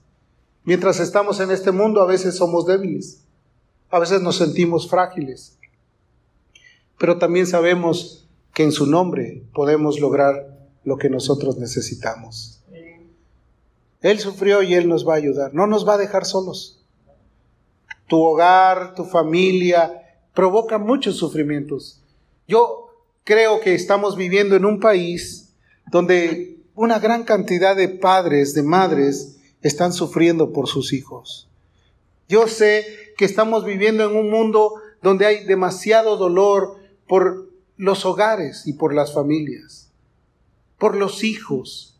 Mientras 0.65 1.01
estamos 1.01 1.41
en 1.41 1.51
este 1.51 1.73
mundo 1.73 2.03
a 2.03 2.07
veces 2.07 2.37
somos 2.37 2.67
débiles, 2.67 3.23
a 3.89 3.99
veces 3.99 4.21
nos 4.21 4.37
sentimos 4.37 4.87
frágiles, 4.87 5.57
pero 6.99 7.17
también 7.17 7.47
sabemos 7.47 8.22
que 8.53 8.65
en 8.65 8.73
su 8.73 8.87
nombre 8.87 9.43
podemos 9.55 10.01
lograr 10.01 10.59
lo 10.85 10.97
que 10.97 11.09
nosotros 11.09 11.59
necesitamos. 11.59 12.63
Él 14.01 14.19
sufrió 14.19 14.63
y 14.63 14.75
Él 14.75 14.89
nos 14.89 15.07
va 15.07 15.15
a 15.15 15.19
ayudar, 15.19 15.55
no 15.55 15.67
nos 15.67 15.87
va 15.89 15.95
a 15.95 15.99
dejar 15.99 16.25
solos 16.25 16.83
tu 18.13 18.21
hogar, 18.23 18.95
tu 18.95 19.07
familia, 19.07 20.03
provoca 20.35 20.77
muchos 20.77 21.17
sufrimientos. 21.17 22.03
Yo 22.47 22.91
creo 23.25 23.61
que 23.61 23.75
estamos 23.75 24.17
viviendo 24.17 24.55
en 24.55 24.67
un 24.67 24.81
país 24.81 25.55
donde 25.91 26.59
una 26.75 26.99
gran 26.99 27.25
cantidad 27.25 27.75
de 27.75 27.89
padres, 27.89 28.53
de 28.53 28.65
madres, 28.65 29.39
están 29.63 29.95
sufriendo 29.95 30.53
por 30.53 30.69
sus 30.69 30.93
hijos. 30.93 31.49
Yo 32.29 32.49
sé 32.49 32.85
que 33.17 33.25
estamos 33.25 33.65
viviendo 33.65 34.05
en 34.05 34.15
un 34.15 34.29
mundo 34.29 34.75
donde 35.01 35.25
hay 35.25 35.45
demasiado 35.45 36.19
dolor 36.19 36.77
por 37.09 37.49
los 37.77 38.05
hogares 38.05 38.67
y 38.67 38.75
por 38.75 38.95
las 38.95 39.13
familias, 39.13 39.91
por 40.79 40.97
los 40.97 41.25
hijos. 41.25 41.97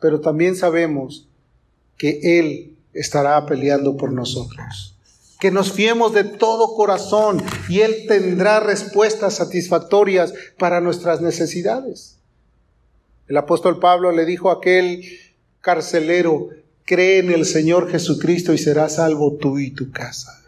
Pero 0.00 0.20
también 0.20 0.56
sabemos 0.56 1.28
que 1.96 2.38
Él 2.38 2.76
estará 2.92 3.44
peleando 3.46 3.96
por 3.96 4.12
nosotros. 4.12 4.96
Que 5.38 5.50
nos 5.50 5.72
fiemos 5.72 6.12
de 6.12 6.24
todo 6.24 6.74
corazón 6.74 7.42
y 7.68 7.80
Él 7.80 8.04
tendrá 8.08 8.60
respuestas 8.60 9.34
satisfactorias 9.34 10.34
para 10.58 10.80
nuestras 10.80 11.20
necesidades. 11.20 12.18
El 13.26 13.36
apóstol 13.36 13.78
Pablo 13.78 14.12
le 14.12 14.24
dijo 14.24 14.50
a 14.50 14.54
aquel 14.54 15.04
carcelero, 15.60 16.48
cree 16.84 17.18
en 17.18 17.30
el 17.30 17.46
Señor 17.46 17.90
Jesucristo 17.90 18.52
y 18.52 18.58
serás 18.58 18.96
salvo 18.96 19.36
tú 19.36 19.58
y 19.58 19.70
tu 19.70 19.92
casa. 19.92 20.39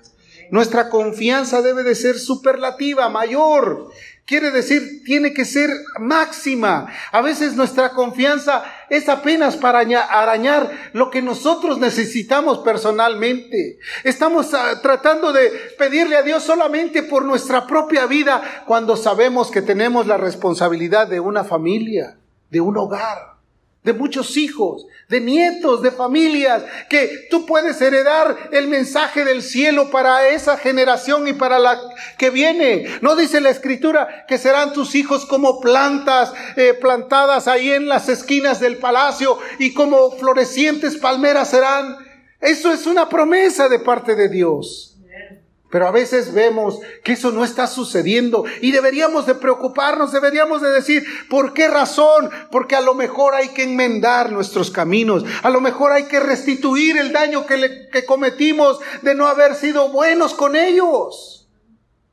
Nuestra 0.53 0.91
confianza 0.91 1.63
debe 1.63 1.83
de 1.83 1.95
ser 1.95 2.19
superlativa, 2.19 3.09
mayor. 3.09 3.89
Quiere 4.27 4.51
decir, 4.51 5.03
tiene 5.03 5.33
que 5.33 5.47
ser 5.47 5.71
máxima. 5.99 6.93
A 7.11 7.23
veces 7.23 7.57
nuestra 7.57 7.93
confianza 7.93 8.63
es 8.91 9.09
apenas 9.09 9.57
para 9.57 9.79
arañar 9.79 10.91
lo 10.93 11.09
que 11.09 11.23
nosotros 11.23 11.79
necesitamos 11.79 12.59
personalmente. 12.59 13.79
Estamos 14.05 14.53
ah, 14.53 14.79
tratando 14.83 15.33
de 15.33 15.49
pedirle 15.79 16.17
a 16.17 16.23
Dios 16.23 16.43
solamente 16.43 17.03
por 17.03 17.25
nuestra 17.25 17.67
propia 17.67 18.05
vida 18.05 18.65
cuando 18.67 18.99
sabemos 18.99 19.51
que 19.51 19.63
tenemos 19.63 20.07
la 20.07 20.19
responsabilidad 20.19 21.09
de 21.09 21.21
una 21.21 21.45
familia, 21.45 22.19
de 22.51 22.61
un 22.61 22.77
hogar 22.77 23.32
de 23.83 23.93
muchos 23.93 24.37
hijos, 24.37 24.87
de 25.09 25.21
nietos, 25.21 25.83
de 25.83 25.91
familias, 25.91 26.63
que 26.89 27.27
tú 27.31 27.45
puedes 27.47 27.81
heredar 27.81 28.51
el 28.53 28.69
mensaje 28.69 29.25
del 29.25 29.43
cielo 29.43 29.91
para 29.91 30.29
esa 30.29 30.57
generación 30.57 31.27
y 31.27 31.33
para 31.33 31.59
la 31.59 31.81
que 32.17 32.31
viene. 32.31 32.87
No 33.01 33.17
dice 33.17 33.41
la 33.41 33.51
escritura 33.51 34.25
que 34.29 34.39
serán 34.39 34.73
tus 34.73 34.95
hijos 34.95 35.27
como 35.27 35.61
plantas 35.61 36.33
eh, 36.57 36.75
plantadas 36.75 37.49
ahí 37.49 37.73
en 37.73 37.89
las 37.89 38.09
esquinas 38.09 38.61
del 38.61 38.79
palacio 38.79 39.39
y 39.59 39.75
como 39.75 40.13
florecientes 40.13 40.97
palmeras 40.97 41.51
serán. 41.51 41.97
Eso 42.41 42.73
es 42.73 42.87
una 42.87 43.09
promesa 43.09 43.69
de 43.69 43.81
parte 43.81 44.15
de 44.15 44.29
Dios. 44.29 44.92
Pero 45.73 45.87
a 45.87 45.91
veces 45.91 46.35
vemos 46.35 46.81
que 47.03 47.13
eso 47.13 47.33
no 47.33 47.45
está 47.45 47.67
sucediendo 47.67 48.45
y 48.61 48.73
deberíamos 48.73 49.25
de 49.25 49.35
preocuparnos, 49.35 50.13
deberíamos 50.13 50.61
de 50.61 50.71
decir, 50.71 51.03
¿por 51.31 51.55
qué 51.55 51.67
razón? 51.67 52.29
Porque 52.51 52.77
a 52.77 52.83
lo 52.83 52.93
mejor 52.93 53.35
hay 53.35 53.49
que 53.49 53.63
enmendar 53.63 54.33
nuestros 54.33 54.71
caminos, 54.71 55.25
a 55.43 55.49
lo 55.49 55.63
mejor 55.63 55.93
hay 55.93 56.05
que 56.05 56.21
restituir 56.21 56.99
el 56.99 57.11
daño 57.11 57.47
que, 57.47 57.57
le, 57.57 57.89
que 57.89 58.05
cometimos 58.05 58.81
de 59.01 59.15
no 59.15 59.27
haber 59.27 59.55
sido 59.55 59.89
buenos 59.89 60.35
con 60.35 60.57
ellos. 60.57 61.49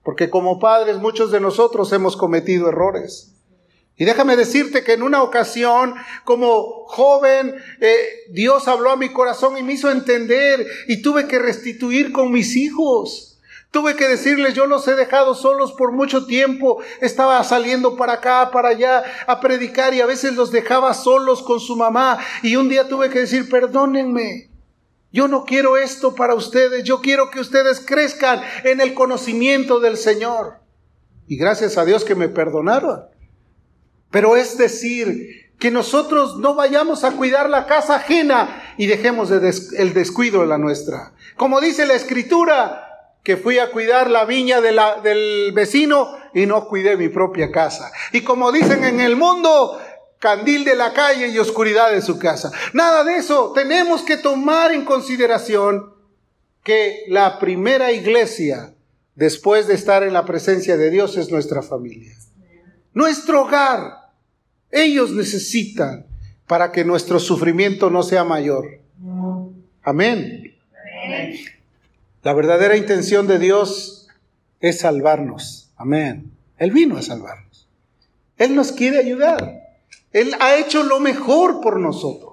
Porque 0.03 0.29
como 0.29 0.57
padres 0.57 0.95
muchos 0.95 1.29
de 1.29 1.41
nosotros 1.41 1.91
hemos 1.91 2.15
cometido 2.15 2.69
errores. 2.69 3.33
Y 3.97 4.05
déjame 4.05 4.37
decirte 4.37 4.85
que 4.85 4.93
en 4.93 5.03
una 5.03 5.21
ocasión, 5.21 5.95
como 6.23 6.85
joven, 6.85 7.55
eh, 7.81 8.07
Dios 8.31 8.69
habló 8.69 8.91
a 8.91 8.95
mi 8.95 9.09
corazón 9.09 9.57
y 9.57 9.63
me 9.63 9.73
hizo 9.73 9.91
entender 9.91 10.65
y 10.87 11.01
tuve 11.01 11.27
que 11.27 11.39
restituir 11.39 12.13
con 12.13 12.31
mis 12.31 12.55
hijos. 12.55 13.28
Tuve 13.71 13.95
que 13.95 14.07
decirles, 14.07 14.55
yo 14.55 14.65
los 14.65 14.87
he 14.87 14.95
dejado 14.95 15.35
solos 15.35 15.73
por 15.73 15.91
mucho 15.91 16.25
tiempo. 16.25 16.81
Estaba 17.01 17.43
saliendo 17.43 17.95
para 17.95 18.13
acá, 18.13 18.49
para 18.51 18.69
allá, 18.69 19.03
a 19.27 19.39
predicar 19.39 19.93
y 19.93 20.01
a 20.01 20.07
veces 20.07 20.33
los 20.33 20.51
dejaba 20.51 20.95
solos 20.95 21.43
con 21.43 21.59
su 21.59 21.75
mamá. 21.75 22.17
Y 22.41 22.55
un 22.55 22.67
día 22.67 22.87
tuve 22.87 23.09
que 23.09 23.19
decir, 23.19 23.47
perdónenme. 23.47 24.49
Yo 25.11 25.27
no 25.27 25.45
quiero 25.45 25.77
esto 25.77 26.15
para 26.15 26.33
ustedes. 26.33 26.83
Yo 26.83 27.01
quiero 27.01 27.29
que 27.29 27.39
ustedes 27.39 27.79
crezcan 27.79 28.41
en 28.63 28.81
el 28.81 28.95
conocimiento 28.95 29.79
del 29.79 29.97
Señor. 29.97 30.61
Y 31.27 31.37
gracias 31.37 31.77
a 31.77 31.85
Dios 31.85 32.03
que 32.03 32.15
me 32.15 32.27
perdonaron. 32.27 33.05
Pero 34.09 34.35
es 34.35 34.57
decir, 34.57 35.49
que 35.59 35.69
nosotros 35.69 36.37
no 36.37 36.55
vayamos 36.55 37.03
a 37.03 37.11
cuidar 37.11 37.49
la 37.49 37.67
casa 37.67 37.97
ajena 37.97 38.73
y 38.77 38.87
dejemos 38.87 39.29
el 39.29 39.93
descuido 39.93 40.41
de 40.41 40.47
la 40.47 40.57
nuestra. 40.57 41.11
Como 41.35 41.59
dice 41.59 41.85
la 41.85 41.95
escritura, 41.95 42.88
que 43.23 43.37
fui 43.37 43.59
a 43.59 43.71
cuidar 43.71 44.09
la 44.09 44.25
viña 44.25 44.61
del 44.61 45.51
vecino 45.53 46.17
y 46.33 46.45
no 46.45 46.67
cuidé 46.67 46.97
mi 46.97 47.09
propia 47.09 47.51
casa. 47.51 47.91
Y 48.13 48.21
como 48.21 48.51
dicen 48.51 48.83
en 48.83 48.99
el 48.99 49.15
mundo, 49.15 49.79
candil 50.19 50.63
de 50.65 50.75
la 50.75 50.93
calle 50.93 51.29
y 51.29 51.37
oscuridad 51.37 51.91
de 51.91 52.01
su 52.01 52.19
casa. 52.19 52.51
Nada 52.73 53.03
de 53.03 53.17
eso. 53.17 53.51
Tenemos 53.53 54.03
que 54.03 54.17
tomar 54.17 54.71
en 54.71 54.85
consideración 54.85 55.93
que 56.63 57.03
la 57.07 57.39
primera 57.39 57.91
iglesia, 57.91 58.73
después 59.15 59.67
de 59.67 59.75
estar 59.75 60.03
en 60.03 60.13
la 60.13 60.25
presencia 60.25 60.77
de 60.77 60.89
Dios, 60.89 61.17
es 61.17 61.31
nuestra 61.31 61.61
familia. 61.61 62.13
Nuestro 62.93 63.43
hogar. 63.43 64.09
Ellos 64.71 65.11
necesitan 65.11 66.05
para 66.45 66.71
que 66.71 66.85
nuestro 66.85 67.19
sufrimiento 67.19 67.89
no 67.89 68.03
sea 68.03 68.23
mayor. 68.23 68.65
Amén. 69.83 70.55
Amén. 71.05 71.39
La 72.21 72.33
verdadera 72.33 72.75
intención 72.75 73.27
de 73.27 73.39
Dios 73.39 74.07
es 74.59 74.79
salvarnos. 74.79 75.71
Amén. 75.77 76.31
Él 76.57 76.71
vino 76.71 76.97
a 76.97 77.01
salvarnos. 77.01 77.67
Él 78.37 78.55
nos 78.55 78.73
quiere 78.73 78.97
ayudar. 78.97 79.61
Él 80.11 80.35
ha 80.39 80.57
hecho 80.57 80.83
lo 80.83 80.99
mejor 80.99 81.61
por 81.61 81.79
nosotros. 81.79 82.29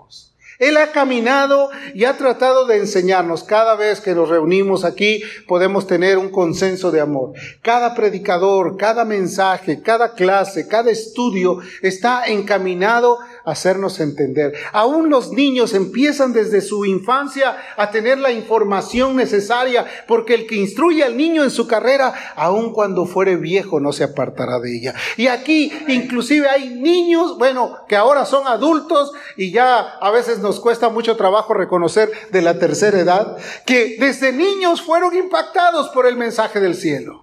Él 0.59 0.77
ha 0.79 0.91
caminado 0.91 1.69
y 1.95 2.05
ha 2.05 2.17
tratado 2.17 2.67
de 2.67 2.79
enseñarnos. 2.79 3.45
Cada 3.45 3.77
vez 3.77 4.01
que 4.01 4.15
nos 4.15 4.29
reunimos 4.29 4.85
aquí 4.85 5.23
podemos 5.47 5.87
tener 5.87 6.17
un 6.17 6.31
consenso 6.31 6.91
de 6.91 7.01
amor. 7.01 7.35
Cada 7.63 7.95
predicador, 7.95 8.77
cada 8.77 9.05
mensaje, 9.05 9.83
cada 9.83 10.15
clase, 10.15 10.67
cada 10.67 10.91
estudio 10.91 11.59
está 11.83 12.27
encaminado 12.27 13.19
hacernos 13.47 14.01
entender. 14.01 14.53
Aún 14.73 15.09
los 15.09 15.31
niños 15.31 15.73
empiezan 15.73 16.33
desde 16.33 16.61
su 16.61 16.85
infancia 16.85 17.57
a 17.77 17.91
tener 17.91 18.19
la 18.19 18.33
información 18.33 19.17
necesaria, 19.17 19.87
porque 20.07 20.35
el 20.35 20.47
que 20.47 20.57
instruye 20.57 21.05
al 21.05 21.17
niño 21.17 21.45
en 21.45 21.51
su 21.51 21.67
carrera, 21.67 22.13
aun 22.35 22.73
cuando 22.73 23.07
fuere 23.07 23.37
viejo, 23.37 23.81
no 23.81 23.93
se 23.93 24.05
apartará 24.05 24.59
de 24.59 24.77
ella. 24.77 24.95
Y 25.17 25.29
aquí 25.29 25.73
inclusive 25.87 26.49
hay 26.49 26.71
niños, 26.71 27.39
bueno, 27.39 27.79
que 27.89 27.97
ahora 27.97 28.27
son 28.27 28.47
adultos 28.47 29.13
y 29.37 29.53
ya 29.53 29.79
a 29.79 30.11
veces 30.11 30.41
nos 30.41 30.61
cuesta 30.61 30.89
mucho 30.89 31.17
trabajo 31.17 31.55
reconocer 31.55 32.11
de 32.33 32.43
la 32.43 32.59
tercera 32.59 32.99
edad, 32.99 33.37
que 33.65 33.97
desde 33.99 34.33
niños 34.33 34.83
fueron 34.83 35.17
impactados 35.17 35.89
por 35.91 36.07
el 36.07 36.17
mensaje 36.17 36.61
del 36.61 36.75
cielo. 36.75 37.23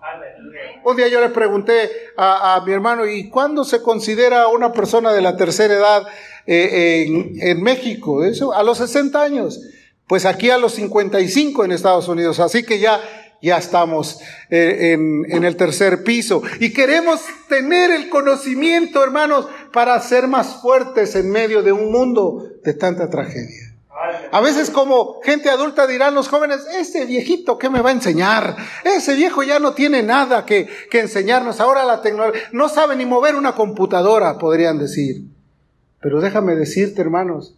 Un 0.83 0.97
día 0.97 1.07
yo 1.07 1.21
le 1.21 1.29
pregunté 1.29 1.89
a, 2.17 2.61
mi 2.65 2.73
hermano, 2.73 3.05
¿y 3.05 3.29
cuándo 3.29 3.63
se 3.63 3.81
considera 3.81 4.47
una 4.47 4.71
persona 4.71 5.13
de 5.13 5.21
la 5.21 5.37
tercera 5.37 5.73
edad 5.73 6.07
eh, 6.45 7.05
en, 7.41 7.61
México? 7.61 8.23
Eso, 8.23 8.53
a 8.53 8.63
los 8.63 8.77
60 8.79 9.21
años. 9.21 9.61
Pues 10.07 10.25
aquí 10.25 10.49
a 10.49 10.57
los 10.57 10.73
55 10.73 11.65
en 11.65 11.71
Estados 11.71 12.07
Unidos. 12.07 12.39
Así 12.39 12.63
que 12.63 12.79
ya, 12.79 13.01
ya 13.41 13.57
estamos 13.57 14.19
eh, 14.49 14.91
en, 14.93 15.43
el 15.43 15.55
tercer 15.55 16.03
piso. 16.03 16.41
Y 16.59 16.73
queremos 16.73 17.21
tener 17.47 17.91
el 17.91 18.09
conocimiento, 18.09 19.03
hermanos, 19.03 19.47
para 19.71 19.99
ser 20.01 20.27
más 20.27 20.61
fuertes 20.61 21.15
en 21.15 21.29
medio 21.31 21.63
de 21.63 21.71
un 21.71 21.91
mundo 21.91 22.45
de 22.63 22.73
tanta 22.73 23.09
tragedia. 23.09 23.73
A 24.31 24.41
veces 24.41 24.69
como 24.69 25.21
gente 25.21 25.49
adulta 25.49 25.87
dirán 25.87 26.15
los 26.15 26.27
jóvenes, 26.27 26.65
ese 26.77 27.05
viejito, 27.05 27.57
¿qué 27.57 27.69
me 27.69 27.81
va 27.81 27.89
a 27.89 27.93
enseñar? 27.93 28.57
Ese 28.83 29.13
viejo 29.15 29.43
ya 29.43 29.59
no 29.59 29.73
tiene 29.73 30.03
nada 30.03 30.45
que, 30.45 30.67
que 30.89 31.01
enseñarnos. 31.01 31.59
Ahora 31.59 31.85
la 31.85 32.01
tecnología, 32.01 32.41
no 32.51 32.67
sabe 32.67 32.95
ni 32.95 33.05
mover 33.05 33.35
una 33.35 33.53
computadora, 33.53 34.37
podrían 34.37 34.79
decir. 34.79 35.23
Pero 36.03 36.19
déjame 36.19 36.55
decirte, 36.55 37.01
hermanos, 37.01 37.55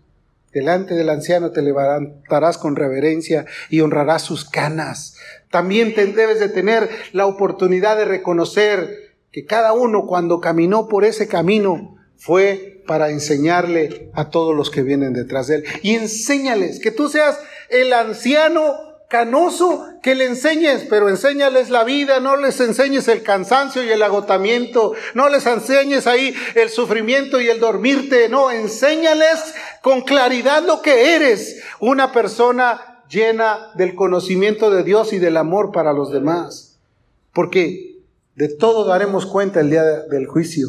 delante 0.54 0.94
del 0.94 1.10
anciano 1.10 1.52
te 1.52 1.64
levantarás 1.64 2.58
con 2.60 2.76
reverencia 2.76 3.46
y 3.70 3.82
honrarás 3.82 4.22
sus 4.22 4.50
canas. 4.50 5.18
También 5.50 5.96
te 5.96 6.06
debes 6.06 6.40
de 6.40 6.48
tener 6.48 6.88
la 7.12 7.26
oportunidad 7.26 7.98
de 7.98 8.06
reconocer 8.06 9.16
que 9.32 9.46
cada 9.46 9.74
uno 9.74 10.06
cuando 10.06 10.40
caminó 10.40 10.88
por 10.88 11.04
ese 11.04 11.28
camino 11.28 11.98
fue 12.16 12.84
para 12.88 13.10
enseñarle 13.10 14.12
a 14.14 14.30
todos 14.30 14.56
los 14.56 14.70
que 14.70 14.84
vienen 14.84 15.14
detrás 15.14 15.48
de 15.48 15.56
él. 15.56 15.64
Y 15.82 15.96
enséñales, 15.96 16.80
que 16.80 16.92
tú 16.92 17.10
seas 17.10 17.40
el 17.70 17.92
anciano 17.94 18.76
canoso 19.08 19.86
que 20.02 20.15
le 20.15 20.26
enseñes, 20.26 20.86
pero 20.89 21.10
enséñales 21.10 21.70
la 21.70 21.84
vida, 21.84 22.20
no 22.20 22.38
les 22.38 22.60
enseñes 22.60 23.08
el 23.08 23.24
cansancio 23.24 23.84
y 23.84 23.89
el 23.89 24.02
agotamiento, 24.02 24.94
no 25.13 25.30
les 25.30 25.46
enseñes 25.46 26.08
ahí 26.08 26.36
el 26.56 26.70
sufrimiento 26.70 27.39
y 27.39 27.48
el 27.48 27.60
dormirte, 27.60 28.30
no, 28.30 28.52
enséñales 28.52 29.54
con 29.82 30.02
claridad 30.02 30.63
lo 30.63 30.82
que 30.82 31.15
eres, 31.15 31.62
una 31.80 32.12
persona 32.12 33.04
llena 33.10 33.72
del 33.76 33.96
conocimiento 33.96 34.72
de 34.72 34.84
Dios 34.84 35.13
y 35.13 35.20
del 35.20 35.38
amor 35.38 35.72
para 35.72 35.94
los 35.94 36.12
demás, 36.12 36.78
porque 37.34 38.00
de 38.36 38.50
todo 38.50 38.86
daremos 38.86 39.26
cuenta 39.26 39.62
el 39.62 39.70
día 39.70 39.84
del 39.84 40.28
juicio. 40.28 40.68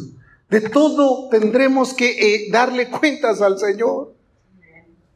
De 0.49 0.61
todo 0.61 1.29
tendremos 1.29 1.93
que 1.95 2.11
eh, 2.35 2.49
darle 2.53 2.89
cuentas 2.89 3.41
al 3.41 3.59
Señor. 3.59 4.15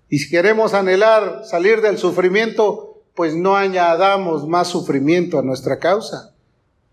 Y 0.08 0.18
si 0.18 0.28
queremos 0.28 0.74
anhelar 0.74 1.42
salir 1.44 1.80
del 1.80 1.98
sufrimiento, 1.98 2.89
pues 3.20 3.36
no 3.36 3.54
añadamos 3.54 4.48
más 4.48 4.68
sufrimiento 4.68 5.38
a 5.38 5.42
nuestra 5.42 5.78
causa, 5.78 6.34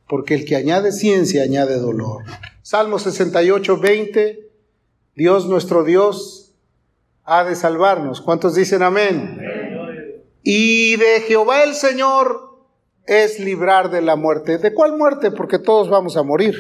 porque 0.10 0.34
el 0.34 0.44
que 0.44 0.58
añade 0.58 0.92
ciencia 0.92 1.42
añade 1.42 1.80
dolor. 1.80 2.24
Salmo 2.63 3.00
68, 3.00 3.80
20, 3.80 4.50
Dios 5.16 5.48
nuestro 5.48 5.86
Dios 5.86 6.54
ha 7.24 7.46
de 7.46 7.56
salvarnos. 7.56 8.20
¿Cuántos 8.20 8.56
dicen 8.56 8.84
amén? 8.84 9.40
Y 10.44 10.98
de 10.98 11.22
Jehová 11.26 11.63
el 11.63 11.76
Señor 11.76 12.58
es 13.06 13.40
librar 13.40 13.90
de 13.90 14.02
la 14.02 14.18
muerte. 14.18 14.58
¿De 14.58 14.74
cuál 14.74 14.98
muerte? 14.98 15.32
Porque 15.32 15.60
todos 15.60 15.90
vamos 15.90 16.18
a 16.18 16.24
morir 16.24 16.58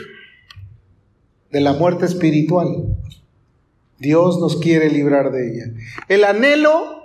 de 1.51 1.59
la 1.59 1.73
muerte 1.73 2.05
espiritual. 2.05 2.85
Dios 3.99 4.39
nos 4.39 4.55
quiere 4.55 4.89
librar 4.89 5.33
de 5.33 5.51
ella. 5.51 5.65
El 6.07 6.23
anhelo 6.23 6.96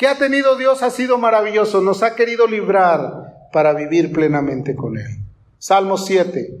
que 0.00 0.08
ha 0.08 0.16
tenido 0.16 0.56
Dios 0.56 0.82
ha 0.82 0.88
sido 0.88 1.18
maravilloso, 1.18 1.82
nos 1.82 2.02
ha 2.02 2.14
querido 2.14 2.46
librar 2.46 3.48
para 3.52 3.74
vivir 3.74 4.14
plenamente 4.14 4.74
con 4.74 4.96
Él. 4.96 5.18
Salmo 5.58 5.98
7, 5.98 6.56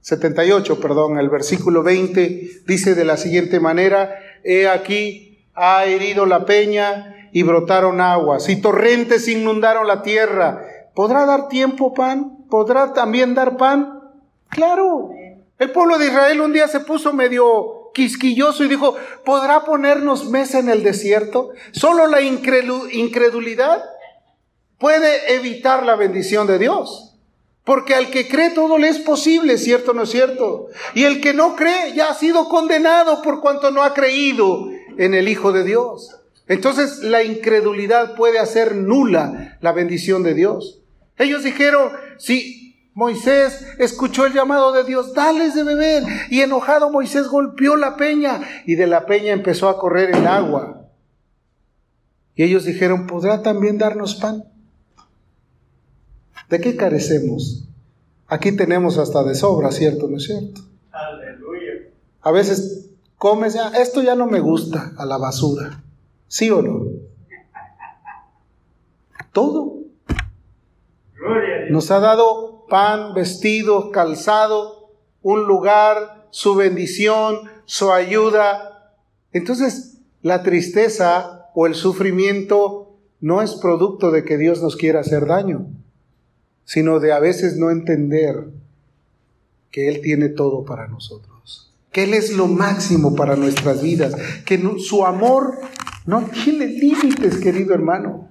78, 0.00 0.80
perdón, 0.80 1.16
el 1.20 1.30
versículo 1.30 1.84
20 1.84 2.64
dice 2.66 2.96
de 2.96 3.04
la 3.04 3.16
siguiente 3.16 3.60
manera, 3.60 4.18
he 4.42 4.68
aquí, 4.68 5.38
ha 5.54 5.84
herido 5.84 6.26
la 6.26 6.44
peña 6.46 7.28
y 7.30 7.44
brotaron 7.44 8.00
aguas, 8.00 8.48
y 8.48 8.56
torrentes 8.56 9.28
inundaron 9.28 9.86
la 9.86 10.02
tierra. 10.02 10.60
¿Podrá 10.92 11.26
dar 11.26 11.46
tiempo 11.46 11.94
pan? 11.94 12.38
¿Podrá 12.50 12.92
también 12.92 13.36
dar 13.36 13.56
pan? 13.56 14.00
Claro. 14.48 15.10
El 15.60 15.70
pueblo 15.70 15.96
de 15.96 16.06
Israel 16.06 16.40
un 16.40 16.52
día 16.52 16.66
se 16.66 16.80
puso 16.80 17.12
medio 17.12 17.79
quisquilloso 17.92 18.64
y 18.64 18.68
dijo, 18.68 18.96
¿podrá 19.24 19.64
ponernos 19.64 20.28
mesa 20.28 20.58
en 20.58 20.68
el 20.68 20.82
desierto? 20.82 21.50
Solo 21.72 22.06
la 22.06 22.20
incredulidad 22.20 23.84
puede 24.78 25.34
evitar 25.34 25.84
la 25.84 25.96
bendición 25.96 26.46
de 26.46 26.58
Dios. 26.58 27.14
Porque 27.64 27.94
al 27.94 28.10
que 28.10 28.26
cree 28.26 28.50
todo 28.50 28.78
le 28.78 28.88
es 28.88 28.98
posible, 28.98 29.58
¿cierto 29.58 29.92
o 29.92 29.94
no 29.94 30.02
es 30.02 30.10
cierto? 30.10 30.68
Y 30.94 31.04
el 31.04 31.20
que 31.20 31.34
no 31.34 31.54
cree 31.54 31.94
ya 31.94 32.08
ha 32.08 32.14
sido 32.14 32.48
condenado 32.48 33.22
por 33.22 33.40
cuanto 33.40 33.70
no 33.70 33.82
ha 33.82 33.94
creído 33.94 34.68
en 34.96 35.14
el 35.14 35.28
Hijo 35.28 35.52
de 35.52 35.64
Dios. 35.64 36.16
Entonces 36.48 36.98
la 37.04 37.22
incredulidad 37.22 38.16
puede 38.16 38.38
hacer 38.40 38.74
nula 38.74 39.56
la 39.60 39.72
bendición 39.72 40.22
de 40.22 40.34
Dios. 40.34 40.80
Ellos 41.16 41.44
dijeron, 41.44 41.92
si 42.18 42.59
Moisés 42.94 43.64
escuchó 43.78 44.26
el 44.26 44.32
llamado 44.32 44.72
de 44.72 44.84
Dios, 44.84 45.14
dales 45.14 45.54
de 45.54 45.64
beber. 45.64 46.02
Y 46.30 46.40
enojado 46.40 46.90
Moisés 46.90 47.28
golpeó 47.28 47.76
la 47.76 47.96
peña 47.96 48.40
y 48.66 48.74
de 48.74 48.86
la 48.86 49.06
peña 49.06 49.32
empezó 49.32 49.68
a 49.68 49.78
correr 49.78 50.14
el 50.14 50.26
agua. 50.26 50.88
Y 52.34 52.42
ellos 52.42 52.64
dijeron, 52.64 53.06
¿podrá 53.06 53.42
también 53.42 53.78
darnos 53.78 54.14
pan? 54.14 54.44
¿De 56.48 56.60
qué 56.60 56.76
carecemos? 56.76 57.68
Aquí 58.26 58.52
tenemos 58.52 58.98
hasta 58.98 59.22
de 59.24 59.34
sobra, 59.34 59.70
¿cierto? 59.70 60.08
¿No 60.08 60.16
es 60.16 60.24
cierto? 60.24 60.62
Aleluya. 60.90 61.72
A 62.22 62.32
veces 62.32 62.90
comes 63.16 63.54
ya, 63.54 63.68
esto 63.68 64.02
ya 64.02 64.14
no 64.14 64.26
me 64.26 64.40
gusta, 64.40 64.92
a 64.96 65.04
la 65.04 65.18
basura. 65.18 65.82
¿Sí 66.26 66.50
o 66.50 66.62
no? 66.62 66.80
Todo. 69.32 69.78
Nos 71.70 71.90
ha 71.90 72.00
dado 72.00 72.49
pan, 72.70 73.12
vestido, 73.12 73.90
calzado, 73.90 74.94
un 75.20 75.46
lugar, 75.46 76.26
su 76.30 76.54
bendición, 76.54 77.40
su 77.66 77.92
ayuda. 77.92 78.94
Entonces, 79.32 79.98
la 80.22 80.42
tristeza 80.42 81.50
o 81.54 81.66
el 81.66 81.74
sufrimiento 81.74 82.96
no 83.20 83.42
es 83.42 83.52
producto 83.56 84.10
de 84.10 84.24
que 84.24 84.38
Dios 84.38 84.62
nos 84.62 84.76
quiera 84.76 85.00
hacer 85.00 85.26
daño 85.26 85.66
sino 86.70 87.00
de 87.00 87.12
a 87.12 87.18
veces 87.18 87.56
no 87.56 87.72
entender 87.72 88.46
que 89.72 89.88
Él 89.88 90.00
tiene 90.02 90.28
todo 90.28 90.64
para 90.64 90.86
nosotros, 90.86 91.74
que 91.90 92.04
Él 92.04 92.14
es 92.14 92.36
lo 92.36 92.46
máximo 92.46 93.16
para 93.16 93.34
nuestras 93.34 93.82
vidas, 93.82 94.14
que 94.46 94.56
su 94.78 95.04
amor 95.04 95.58
no 96.06 96.22
tiene 96.44 96.68
límites, 96.68 97.38
querido 97.38 97.74
hermano. 97.74 98.28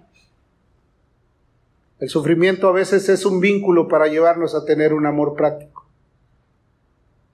El 2.00 2.10
sufrimiento 2.10 2.68
a 2.68 2.72
veces 2.72 3.10
es 3.10 3.26
un 3.26 3.40
vínculo 3.40 3.88
para 3.88 4.08
llevarnos 4.08 4.56
a 4.56 4.66
tener 4.66 4.94
un 4.94 5.06
amor 5.06 5.36
práctico. 5.36 5.86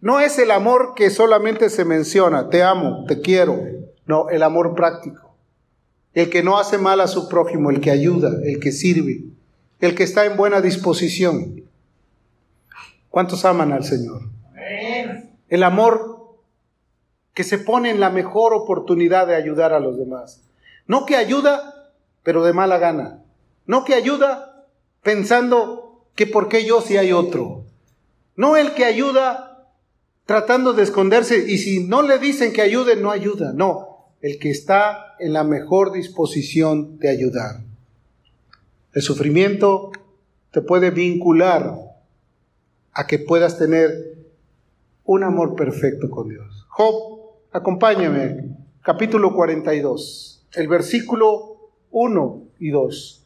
No 0.02 0.20
es 0.20 0.38
el 0.40 0.52
amor 0.52 0.94
que 0.96 1.10
solamente 1.10 1.70
se 1.70 1.86
menciona, 1.86 2.50
te 2.50 2.64
amo, 2.64 3.06
te 3.08 3.22
quiero. 3.22 3.60
No, 4.06 4.30
el 4.30 4.44
amor 4.44 4.76
práctico. 4.76 5.36
El 6.14 6.30
que 6.30 6.44
no 6.44 6.58
hace 6.58 6.78
mal 6.78 7.02
a 7.02 7.08
su 7.08 7.28
prójimo, 7.28 7.70
el 7.70 7.82
que 7.82 7.92
ayuda, 7.92 8.32
el 8.44 8.60
que 8.60 8.72
sirve 8.72 9.36
el 9.80 9.96
que 9.96 10.04
está 10.04 10.26
en 10.26 10.38
buena 10.38 10.62
disposición. 10.62 11.64
¿Cuántos 13.10 13.46
aman 13.46 13.72
al 13.72 13.84
Señor? 13.84 14.22
El 15.48 15.64
amor 15.64 16.38
que 17.34 17.44
se 17.44 17.58
pone 17.58 17.90
en 17.90 18.00
la 18.00 18.10
mejor 18.10 18.54
oportunidad 18.54 19.28
de 19.28 19.36
ayudar 19.36 19.74
a 19.74 19.80
los 19.80 19.98
demás. 19.98 20.42
No 20.88 21.06
que 21.06 21.16
ayuda, 21.16 21.92
pero 22.24 22.44
de 22.44 22.54
mala 22.54 22.78
gana. 22.78 23.24
No 23.66 23.84
que 23.84 23.94
ayuda 23.94 24.55
pensando 25.06 26.02
que 26.16 26.26
por 26.26 26.50
qué 26.50 26.66
yo 26.66 26.82
si 26.82 26.98
hay 26.98 27.12
otro. 27.12 27.64
No 28.36 28.58
el 28.58 28.74
que 28.74 28.86
ayuda 28.86 29.70
tratando 30.26 30.74
de 30.74 30.82
esconderse 30.82 31.46
y 31.48 31.60
si 31.60 31.86
no 31.86 32.02
le 32.02 32.18
dicen 32.18 32.52
que 32.52 32.64
ayude, 32.64 32.96
no 32.96 33.12
ayuda. 33.12 33.54
No, 33.54 34.08
el 34.22 34.40
que 34.40 34.50
está 34.50 35.16
en 35.20 35.34
la 35.34 35.44
mejor 35.44 35.92
disposición 35.92 36.98
de 36.98 37.10
ayudar. 37.10 37.62
El 38.94 39.04
sufrimiento 39.04 39.92
te 40.50 40.62
puede 40.62 40.90
vincular 40.90 41.76
a 42.92 43.06
que 43.06 43.20
puedas 43.20 43.60
tener 43.60 44.18
un 45.04 45.24
amor 45.24 45.56
perfecto 45.56 46.10
con 46.10 46.30
Dios. 46.30 46.66
Job, 46.70 47.20
acompáñame, 47.52 48.58
capítulo 48.82 49.36
42, 49.36 50.48
el 50.56 50.68
versículo 50.68 51.70
1 51.92 52.44
y 52.58 52.70
2. 52.72 53.25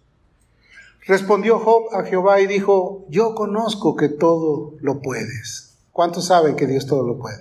Respondió 1.10 1.58
Job 1.58 1.96
a 1.96 2.04
Jehová 2.04 2.40
y 2.40 2.46
dijo, 2.46 3.08
yo 3.10 3.34
conozco 3.34 3.96
que 3.96 4.10
todo 4.10 4.76
lo 4.80 5.02
puedes. 5.02 5.76
¿Cuántos 5.92 6.28
saben 6.28 6.56
que 6.56 6.68
Dios 6.68 6.86
todo 6.86 7.02
lo 7.02 7.18
puede? 7.18 7.40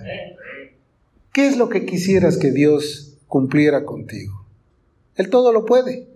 ¿Qué 1.31 1.47
es 1.47 1.55
lo 1.55 1.69
que 1.69 1.85
quisieras 1.85 2.37
que 2.37 2.49
Dios 2.49 3.19
cumpliera 3.27 3.85
contigo? 3.85 4.43
Él 5.13 5.29
todo 5.29 5.53
lo 5.53 5.65
puede 5.65 6.07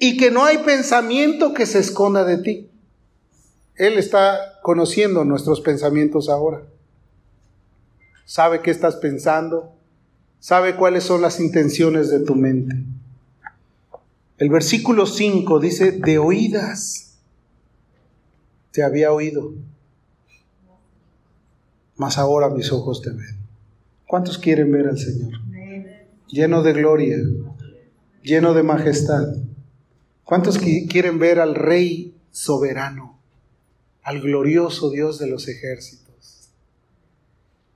y 0.00 0.16
que 0.16 0.32
no 0.32 0.44
hay 0.44 0.58
pensamiento 0.58 1.54
que 1.54 1.66
se 1.66 1.78
esconda 1.78 2.24
de 2.24 2.38
ti. 2.38 2.68
Él 3.76 3.96
está 3.96 4.58
conociendo 4.64 5.24
nuestros 5.24 5.60
pensamientos 5.60 6.28
ahora. 6.28 6.62
Sabe 8.24 8.60
qué 8.60 8.72
estás 8.72 8.96
pensando, 8.96 9.72
sabe 10.40 10.74
cuáles 10.74 11.04
son 11.04 11.22
las 11.22 11.38
intenciones 11.38 12.10
de 12.10 12.18
tu 12.18 12.34
mente. 12.34 12.74
El 14.44 14.50
versículo 14.50 15.06
5 15.06 15.58
dice, 15.58 15.92
de 15.92 16.18
oídas 16.18 17.16
te 18.72 18.82
había 18.82 19.10
oído, 19.10 19.54
mas 21.96 22.18
ahora 22.18 22.50
mis 22.50 22.70
ojos 22.70 23.00
te 23.00 23.08
ven. 23.08 23.38
¿Cuántos 24.06 24.36
quieren 24.36 24.70
ver 24.70 24.88
al 24.88 24.98
Señor? 24.98 25.32
Lleno 26.28 26.62
de 26.62 26.74
gloria, 26.74 27.16
lleno 28.22 28.52
de 28.52 28.62
majestad. 28.62 29.34
¿Cuántos 30.24 30.58
quieren 30.58 31.18
ver 31.18 31.40
al 31.40 31.54
Rey 31.54 32.14
soberano, 32.30 33.18
al 34.02 34.20
glorioso 34.20 34.90
Dios 34.90 35.18
de 35.18 35.26
los 35.26 35.48
ejércitos? 35.48 36.50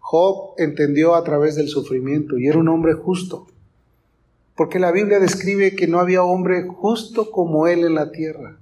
Job 0.00 0.52
entendió 0.58 1.14
a 1.14 1.24
través 1.24 1.56
del 1.56 1.68
sufrimiento 1.68 2.36
y 2.36 2.46
era 2.46 2.58
un 2.58 2.68
hombre 2.68 2.92
justo, 2.92 3.46
porque 4.58 4.80
la 4.80 4.90
Biblia 4.90 5.20
describe 5.20 5.76
que 5.76 5.86
no 5.86 6.00
había 6.00 6.24
hombre 6.24 6.66
justo 6.66 7.30
como 7.30 7.68
él 7.68 7.84
en 7.84 7.94
la 7.94 8.10
tierra, 8.10 8.58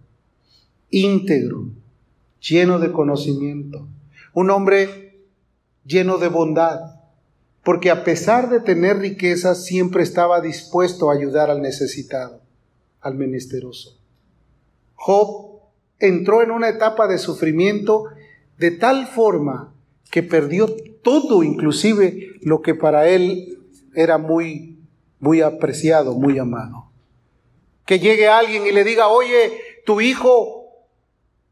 íntegro, 0.90 1.70
lleno 2.38 2.78
de 2.78 2.92
conocimiento, 2.92 3.88
un 4.34 4.50
hombre 4.50 5.22
lleno 5.86 6.18
de 6.18 6.28
bondad, 6.28 7.00
porque 7.64 7.90
a 7.90 8.04
pesar 8.04 8.50
de 8.50 8.60
tener 8.60 8.98
riquezas 8.98 9.64
siempre 9.64 10.02
estaba 10.02 10.42
dispuesto 10.42 11.10
a 11.10 11.14
ayudar 11.14 11.48
al 11.48 11.62
necesitado 11.62 12.42
al 13.00 13.14
menesteroso. 13.14 13.98
Job 14.96 15.60
entró 15.98 16.42
en 16.42 16.50
una 16.50 16.68
etapa 16.68 17.08
de 17.08 17.16
sufrimiento 17.16 18.04
de 18.58 18.72
tal 18.72 19.06
forma 19.06 19.72
que 20.10 20.22
perdió 20.22 20.66
todo, 21.02 21.42
inclusive 21.42 22.32
lo 22.42 22.60
que 22.60 22.74
para 22.74 23.08
él 23.08 23.60
era 23.94 24.18
muy, 24.18 24.75
muy 25.20 25.40
apreciado, 25.40 26.14
muy 26.14 26.38
amado. 26.38 26.90
Que 27.84 27.98
llegue 27.98 28.28
alguien 28.28 28.66
y 28.66 28.72
le 28.72 28.84
diga, 28.84 29.08
oye, 29.08 29.60
tu 29.84 30.00
hijo 30.00 30.66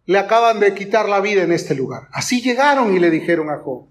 le 0.06 0.18
acaban 0.18 0.60
de 0.60 0.74
quitar 0.74 1.08
la 1.08 1.20
vida 1.20 1.42
en 1.42 1.52
este 1.52 1.74
lugar. 1.74 2.08
Así 2.12 2.42
llegaron 2.42 2.94
y 2.94 2.98
le 2.98 3.10
dijeron 3.10 3.50
a 3.50 3.58
Job. 3.58 3.86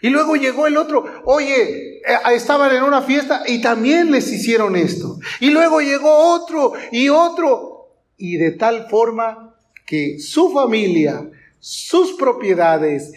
Y 0.00 0.08
luego 0.08 0.36
llegó 0.36 0.66
el 0.66 0.76
otro, 0.76 1.04
oye, 1.24 1.98
eh, 1.98 2.02
estaban 2.32 2.74
en 2.74 2.82
una 2.82 3.02
fiesta 3.02 3.42
y 3.46 3.60
también 3.60 4.10
les 4.10 4.32
hicieron 4.32 4.76
esto. 4.76 5.18
Y 5.40 5.50
luego 5.50 5.80
llegó 5.80 6.34
otro 6.34 6.72
y 6.90 7.08
otro. 7.08 7.90
Y 8.16 8.36
de 8.36 8.52
tal 8.52 8.88
forma 8.88 9.54
que 9.86 10.18
su 10.18 10.52
familia, 10.52 11.30
sus 11.60 12.14
propiedades, 12.14 13.12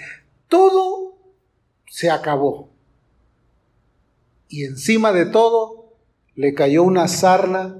todo 0.47 1.17
se 1.87 2.11
acabó. 2.11 2.69
Y 4.49 4.65
encima 4.65 5.11
de 5.11 5.25
todo 5.25 5.86
le 6.37 6.53
cayó 6.53 6.83
una 6.83 7.07
sarna 7.07 7.75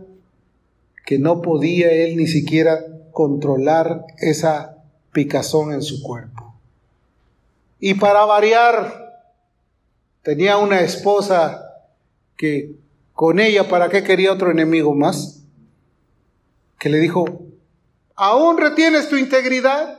que 1.06 1.20
no 1.20 1.42
podía 1.42 1.92
él 1.92 2.18
ni 2.18 2.28
siquiera 2.28 2.80
controlar 3.14 4.04
esa 4.18 4.84
picazón 5.14 5.74
en 5.74 5.84
su 5.84 6.02
cuerpo. 6.02 6.56
Y 7.80 7.94
para 7.94 8.26
variar, 8.26 9.24
tenía 10.24 10.58
una 10.58 10.82
esposa 10.82 11.64
que 12.36 12.76
con 13.14 13.40
ella, 13.40 13.70
¿para 13.70 13.90
qué 13.90 14.04
quería 14.04 14.34
otro 14.34 14.50
enemigo 14.50 14.96
más? 14.96 15.44
Que 16.80 16.90
le 16.90 16.98
dijo, 16.98 17.26
¿aún 18.16 18.58
retienes 18.58 19.08
tu 19.08 19.18
integridad? 19.18 19.97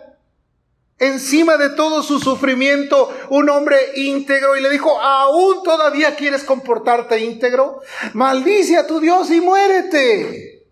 Encima 1.00 1.56
de 1.56 1.70
todo 1.70 2.02
su 2.02 2.18
sufrimiento, 2.18 3.14
un 3.30 3.48
hombre 3.50 3.76
íntegro 3.94 4.56
y 4.56 4.60
le 4.60 4.68
dijo, 4.68 5.00
¿aún 5.00 5.62
todavía 5.62 6.16
quieres 6.16 6.42
comportarte 6.42 7.20
íntegro? 7.20 7.82
Maldice 8.14 8.76
a 8.76 8.86
tu 8.86 8.98
Dios 8.98 9.30
y 9.30 9.40
muérete. 9.40 10.66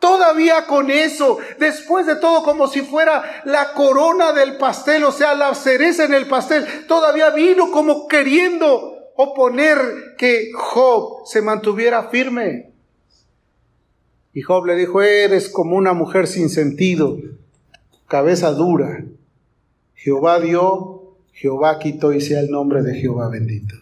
Todavía 0.00 0.66
con 0.66 0.90
eso, 0.90 1.38
después 1.58 2.06
de 2.06 2.16
todo 2.16 2.42
como 2.42 2.66
si 2.66 2.82
fuera 2.82 3.42
la 3.44 3.72
corona 3.74 4.32
del 4.32 4.56
pastel, 4.56 5.04
o 5.04 5.12
sea, 5.12 5.34
la 5.34 5.54
cereza 5.54 6.04
en 6.04 6.14
el 6.14 6.26
pastel, 6.26 6.86
todavía 6.86 7.30
vino 7.30 7.70
como 7.70 8.08
queriendo 8.08 8.96
oponer 9.16 10.14
que 10.16 10.50
Job 10.54 11.26
se 11.26 11.42
mantuviera 11.42 12.08
firme. 12.10 12.72
Y 14.32 14.42
Job 14.42 14.66
le 14.66 14.76
dijo, 14.76 15.02
eres 15.02 15.48
como 15.48 15.76
una 15.76 15.92
mujer 15.92 16.28
sin 16.28 16.48
sentido, 16.48 17.18
cabeza 18.08 18.52
dura. 18.52 19.04
Jehová 19.94 20.40
dio, 20.40 21.16
Jehová 21.32 21.78
quitó 21.78 22.12
y 22.12 22.20
sea 22.20 22.40
el 22.40 22.50
nombre 22.50 22.82
de 22.82 22.94
Jehová 22.94 23.28
bendito. 23.28 23.74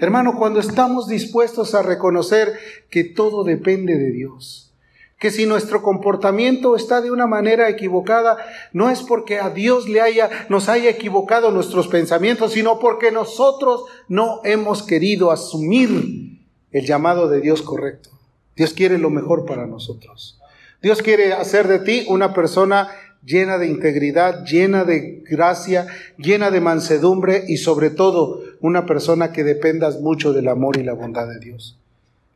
Hermano, 0.00 0.36
cuando 0.38 0.60
estamos 0.60 1.08
dispuestos 1.08 1.74
a 1.74 1.82
reconocer 1.82 2.52
que 2.90 3.04
todo 3.04 3.42
depende 3.44 3.96
de 3.96 4.10
Dios, 4.10 4.72
que 5.18 5.30
si 5.30 5.46
nuestro 5.46 5.82
comportamiento 5.82 6.74
está 6.74 7.00
de 7.00 7.12
una 7.12 7.28
manera 7.28 7.68
equivocada, 7.68 8.36
no 8.72 8.90
es 8.90 9.02
porque 9.02 9.38
a 9.38 9.50
Dios 9.50 9.88
le 9.88 10.00
haya, 10.00 10.28
nos 10.48 10.68
haya 10.68 10.90
equivocado 10.90 11.52
nuestros 11.52 11.86
pensamientos, 11.86 12.52
sino 12.52 12.80
porque 12.80 13.12
nosotros 13.12 13.84
no 14.08 14.40
hemos 14.44 14.82
querido 14.82 15.30
asumir 15.30 16.40
el 16.72 16.84
llamado 16.84 17.28
de 17.28 17.40
Dios 17.40 17.62
correcto. 17.62 18.10
Dios 18.56 18.74
quiere 18.74 18.98
lo 18.98 19.10
mejor 19.10 19.46
para 19.46 19.66
nosotros. 19.66 20.40
Dios 20.82 21.00
quiere 21.00 21.32
hacer 21.32 21.68
de 21.68 21.78
ti 21.78 22.04
una 22.08 22.34
persona 22.34 22.88
llena 23.24 23.58
de 23.58 23.66
integridad, 23.66 24.44
llena 24.44 24.84
de 24.84 25.22
gracia, 25.28 25.86
llena 26.16 26.50
de 26.50 26.60
mansedumbre 26.60 27.44
y 27.46 27.56
sobre 27.56 27.90
todo 27.90 28.42
una 28.60 28.86
persona 28.86 29.32
que 29.32 29.44
dependas 29.44 30.00
mucho 30.00 30.32
del 30.32 30.48
amor 30.48 30.76
y 30.76 30.82
la 30.82 30.92
bondad 30.92 31.28
de 31.28 31.38
Dios. 31.38 31.78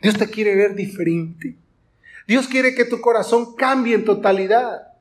Dios 0.00 0.16
te 0.16 0.28
quiere 0.28 0.54
ver 0.54 0.74
diferente. 0.74 1.56
Dios 2.26 2.48
quiere 2.48 2.74
que 2.74 2.84
tu 2.84 3.00
corazón 3.00 3.54
cambie 3.54 3.94
en 3.94 4.04
totalidad. 4.04 4.92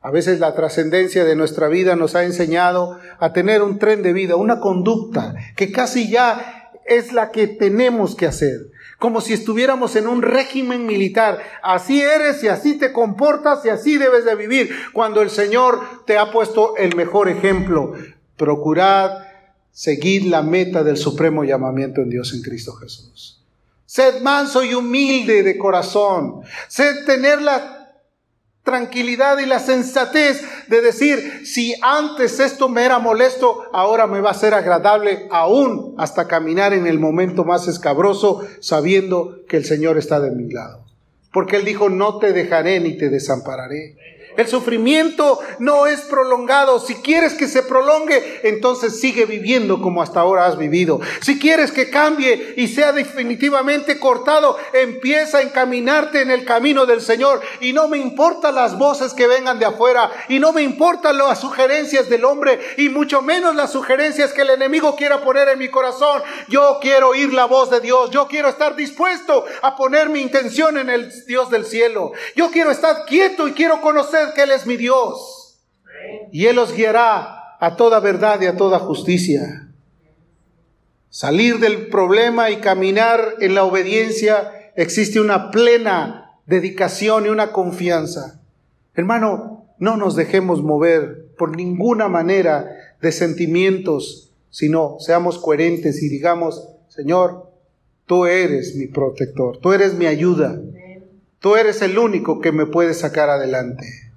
A 0.00 0.10
veces 0.10 0.40
la 0.40 0.54
trascendencia 0.54 1.24
de 1.24 1.36
nuestra 1.36 1.68
vida 1.68 1.94
nos 1.94 2.16
ha 2.16 2.24
enseñado 2.24 2.98
a 3.20 3.32
tener 3.32 3.62
un 3.62 3.78
tren 3.78 4.02
de 4.02 4.12
vida, 4.12 4.34
una 4.34 4.58
conducta 4.58 5.34
que 5.56 5.70
casi 5.70 6.10
ya 6.10 6.70
es 6.84 7.12
la 7.12 7.30
que 7.30 7.46
tenemos 7.46 8.16
que 8.16 8.26
hacer, 8.26 8.58
como 9.02 9.20
si 9.20 9.32
estuviéramos 9.32 9.96
en 9.96 10.06
un 10.06 10.22
régimen 10.22 10.86
militar. 10.86 11.40
Así 11.60 12.00
eres 12.00 12.44
y 12.44 12.46
así 12.46 12.78
te 12.78 12.92
comportas 12.92 13.64
y 13.64 13.68
así 13.68 13.98
debes 13.98 14.24
de 14.24 14.36
vivir. 14.36 14.70
Cuando 14.92 15.22
el 15.22 15.30
Señor 15.30 16.04
te 16.06 16.18
ha 16.18 16.30
puesto 16.30 16.76
el 16.76 16.94
mejor 16.94 17.28
ejemplo, 17.28 17.94
procurad 18.36 19.24
seguir 19.72 20.26
la 20.26 20.42
meta 20.42 20.84
del 20.84 20.96
supremo 20.96 21.42
llamamiento 21.42 22.00
en 22.00 22.10
Dios 22.10 22.32
en 22.32 22.42
Cristo 22.42 22.74
Jesús. 22.74 23.42
Sed 23.86 24.22
manso 24.22 24.62
y 24.62 24.72
humilde 24.72 25.42
de 25.42 25.58
corazón. 25.58 26.42
Sed 26.68 27.04
tener 27.04 27.42
la 27.42 27.71
tranquilidad 28.62 29.38
y 29.38 29.46
la 29.46 29.58
sensatez 29.58 30.42
de 30.68 30.80
decir, 30.80 31.42
si 31.44 31.74
antes 31.82 32.38
esto 32.38 32.68
me 32.68 32.84
era 32.84 32.98
molesto, 32.98 33.64
ahora 33.72 34.06
me 34.06 34.20
va 34.20 34.30
a 34.30 34.34
ser 34.34 34.54
agradable 34.54 35.26
aún 35.30 35.94
hasta 35.98 36.28
caminar 36.28 36.72
en 36.72 36.86
el 36.86 36.98
momento 36.98 37.44
más 37.44 37.66
escabroso, 37.66 38.46
sabiendo 38.60 39.40
que 39.48 39.56
el 39.56 39.64
Señor 39.64 39.98
está 39.98 40.20
de 40.20 40.30
mi 40.30 40.50
lado. 40.50 40.84
Porque 41.32 41.56
Él 41.56 41.64
dijo, 41.64 41.88
no 41.88 42.18
te 42.18 42.32
dejaré 42.32 42.78
ni 42.80 42.96
te 42.96 43.08
desampararé. 43.08 43.96
El 44.36 44.48
sufrimiento 44.48 45.38
no 45.58 45.86
es 45.86 46.00
prolongado. 46.02 46.80
Si 46.80 46.96
quieres 46.96 47.34
que 47.34 47.48
se 47.48 47.62
prolongue, 47.62 48.40
entonces 48.44 49.00
sigue 49.00 49.26
viviendo 49.26 49.80
como 49.80 50.02
hasta 50.02 50.20
ahora 50.20 50.46
has 50.46 50.56
vivido. 50.56 51.00
Si 51.20 51.38
quieres 51.38 51.72
que 51.72 51.90
cambie 51.90 52.54
y 52.56 52.68
sea 52.68 52.92
definitivamente 52.92 53.98
cortado, 53.98 54.58
empieza 54.72 55.38
a 55.38 55.42
encaminarte 55.42 56.22
en 56.22 56.30
el 56.30 56.44
camino 56.44 56.86
del 56.86 57.00
Señor. 57.00 57.40
Y 57.60 57.72
no 57.72 57.88
me 57.88 57.98
importan 57.98 58.54
las 58.54 58.78
voces 58.78 59.12
que 59.12 59.26
vengan 59.26 59.58
de 59.58 59.66
afuera. 59.66 60.10
Y 60.28 60.38
no 60.38 60.52
me 60.52 60.62
importan 60.62 61.18
las 61.18 61.40
sugerencias 61.40 62.08
del 62.08 62.24
hombre. 62.24 62.58
Y 62.78 62.88
mucho 62.88 63.22
menos 63.22 63.54
las 63.54 63.72
sugerencias 63.72 64.32
que 64.32 64.42
el 64.42 64.50
enemigo 64.50 64.96
quiera 64.96 65.22
poner 65.22 65.48
en 65.48 65.58
mi 65.58 65.68
corazón. 65.68 66.22
Yo 66.48 66.78
quiero 66.80 67.10
oír 67.10 67.32
la 67.32 67.44
voz 67.44 67.70
de 67.70 67.80
Dios. 67.80 68.10
Yo 68.10 68.26
quiero 68.28 68.48
estar 68.48 68.76
dispuesto 68.76 69.44
a 69.60 69.76
poner 69.76 70.08
mi 70.08 70.20
intención 70.20 70.78
en 70.78 70.88
el 70.88 71.12
Dios 71.26 71.50
del 71.50 71.66
cielo. 71.66 72.12
Yo 72.34 72.50
quiero 72.50 72.70
estar 72.70 73.04
quieto 73.04 73.46
y 73.46 73.52
quiero 73.52 73.80
conocer 73.80 74.21
que 74.34 74.42
Él 74.42 74.50
es 74.50 74.66
mi 74.66 74.76
Dios. 74.76 75.58
Y 76.30 76.46
Él 76.46 76.58
os 76.58 76.72
guiará 76.72 77.56
a 77.60 77.76
toda 77.76 78.00
verdad 78.00 78.40
y 78.40 78.46
a 78.46 78.56
toda 78.56 78.78
justicia. 78.78 79.68
Salir 81.10 81.58
del 81.58 81.88
problema 81.88 82.50
y 82.50 82.56
caminar 82.56 83.34
en 83.40 83.54
la 83.54 83.64
obediencia 83.64 84.50
existe 84.76 85.20
una 85.20 85.50
plena 85.50 86.38
dedicación 86.46 87.26
y 87.26 87.28
una 87.28 87.52
confianza. 87.52 88.40
Hermano, 88.94 89.66
no 89.78 89.96
nos 89.96 90.16
dejemos 90.16 90.62
mover 90.62 91.26
por 91.36 91.56
ninguna 91.56 92.08
manera 92.08 92.96
de 93.00 93.12
sentimientos, 93.12 94.32
sino 94.50 94.96
seamos 95.00 95.38
coherentes 95.38 96.02
y 96.02 96.08
digamos, 96.08 96.68
Señor, 96.88 97.50
tú 98.06 98.26
eres 98.26 98.76
mi 98.76 98.86
protector, 98.86 99.58
tú 99.58 99.72
eres 99.72 99.94
mi 99.94 100.06
ayuda, 100.06 100.60
tú 101.40 101.56
eres 101.56 101.82
el 101.82 101.98
único 101.98 102.40
que 102.40 102.52
me 102.52 102.66
puede 102.66 102.94
sacar 102.94 103.30
adelante. 103.30 104.11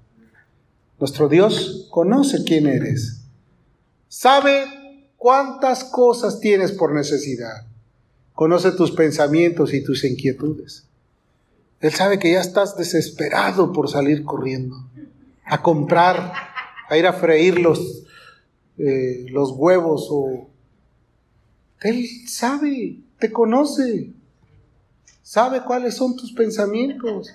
Nuestro 0.99 1.27
Dios 1.27 1.87
conoce 1.89 2.43
quién 2.43 2.67
eres. 2.67 3.21
Sabe 4.07 5.09
cuántas 5.17 5.83
cosas 5.83 6.39
tienes 6.39 6.71
por 6.71 6.93
necesidad. 6.93 7.65
Conoce 8.33 8.71
tus 8.71 8.91
pensamientos 8.91 9.73
y 9.73 9.83
tus 9.83 10.03
inquietudes. 10.03 10.85
Él 11.81 11.93
sabe 11.93 12.17
que 12.17 12.31
ya 12.31 12.41
estás 12.41 12.77
desesperado 12.77 13.73
por 13.73 13.89
salir 13.89 14.23
corriendo, 14.23 14.75
a 15.43 15.61
comprar, 15.61 16.33
a 16.89 16.97
ir 16.97 17.05
a 17.05 17.13
freír 17.13 17.59
los, 17.59 18.03
eh, 18.77 19.25
los 19.29 19.51
huevos 19.51 20.07
o... 20.09 20.49
Él 21.81 22.07
sabe, 22.27 22.97
te 23.19 23.31
conoce, 23.31 24.11
sabe 25.21 25.61
cuáles 25.63 25.95
son 25.95 26.15
tus 26.15 26.31
pensamientos. 26.31 27.31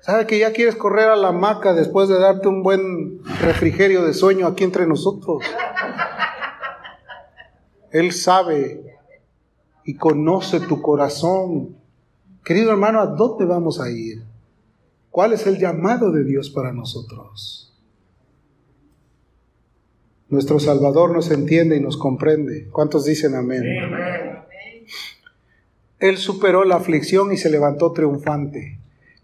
¿Sabe 0.00 0.26
que 0.26 0.38
ya 0.38 0.52
quieres 0.52 0.76
correr 0.76 1.08
a 1.08 1.16
la 1.16 1.28
hamaca 1.28 1.74
después 1.74 2.08
de 2.08 2.18
darte 2.18 2.48
un 2.48 2.62
buen 2.62 3.22
refrigerio 3.42 4.02
de 4.02 4.14
sueño 4.14 4.46
aquí 4.46 4.64
entre 4.64 4.86
nosotros? 4.86 5.42
Él 7.90 8.12
sabe 8.12 8.96
y 9.84 9.96
conoce 9.96 10.60
tu 10.60 10.80
corazón. 10.80 11.76
Querido 12.44 12.70
hermano, 12.70 13.00
¿a 13.00 13.06
dónde 13.06 13.44
vamos 13.44 13.78
a 13.78 13.90
ir? 13.90 14.24
¿Cuál 15.10 15.34
es 15.34 15.46
el 15.46 15.58
llamado 15.58 16.10
de 16.12 16.24
Dios 16.24 16.48
para 16.48 16.72
nosotros? 16.72 17.76
Nuestro 20.28 20.60
Salvador 20.60 21.12
nos 21.12 21.30
entiende 21.30 21.76
y 21.76 21.80
nos 21.80 21.98
comprende. 21.98 22.68
¿Cuántos 22.70 23.04
dicen 23.04 23.34
amén? 23.34 23.64
Él 25.98 26.16
superó 26.16 26.64
la 26.64 26.76
aflicción 26.76 27.32
y 27.32 27.36
se 27.36 27.50
levantó 27.50 27.92
triunfante 27.92 28.79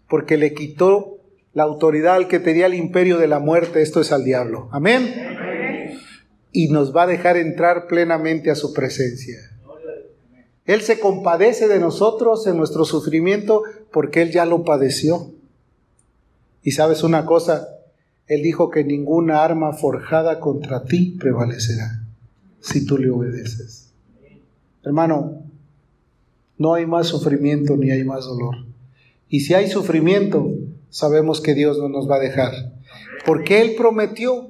porque 0.07 0.37
le 0.37 0.53
quitó 0.53 1.17
la 1.53 1.63
autoridad 1.63 2.15
al 2.15 2.27
que 2.27 2.39
tenía 2.39 2.67
el 2.67 2.73
imperio 2.73 3.17
de 3.17 3.27
la 3.27 3.39
muerte, 3.39 3.81
esto 3.81 4.01
es 4.01 4.11
al 4.11 4.23
diablo. 4.23 4.69
Amén. 4.71 5.11
Y 6.51 6.69
nos 6.69 6.95
va 6.95 7.03
a 7.03 7.07
dejar 7.07 7.37
entrar 7.37 7.87
plenamente 7.87 8.51
a 8.51 8.55
su 8.55 8.73
presencia. 8.73 9.37
Él 10.65 10.81
se 10.81 10.99
compadece 10.99 11.67
de 11.67 11.79
nosotros 11.79 12.45
en 12.45 12.57
nuestro 12.57 12.83
sufrimiento 12.85 13.63
porque 13.91 14.21
Él 14.21 14.31
ya 14.31 14.45
lo 14.45 14.63
padeció. 14.63 15.31
Y 16.61 16.71
sabes 16.71 17.03
una 17.03 17.25
cosa, 17.25 17.69
Él 18.27 18.43
dijo 18.43 18.69
que 18.69 18.83
ninguna 18.83 19.43
arma 19.43 19.73
forjada 19.73 20.39
contra 20.39 20.83
ti 20.83 21.17
prevalecerá 21.19 22.03
si 22.59 22.85
tú 22.85 22.97
le 22.97 23.09
obedeces. 23.09 23.93
Hermano, 24.83 25.43
no 26.57 26.73
hay 26.73 26.85
más 26.85 27.07
sufrimiento 27.07 27.77
ni 27.77 27.91
hay 27.91 28.03
más 28.03 28.25
dolor 28.25 28.67
y 29.29 29.41
si 29.41 29.53
hay 29.53 29.69
sufrimiento, 29.69 30.51
sabemos 30.89 31.41
que 31.41 31.53
Dios 31.53 31.77
no 31.77 31.89
nos 31.89 32.09
va 32.09 32.15
a 32.15 32.19
dejar. 32.19 32.53
Porque 33.25 33.61
Él 33.61 33.75
prometió 33.75 34.49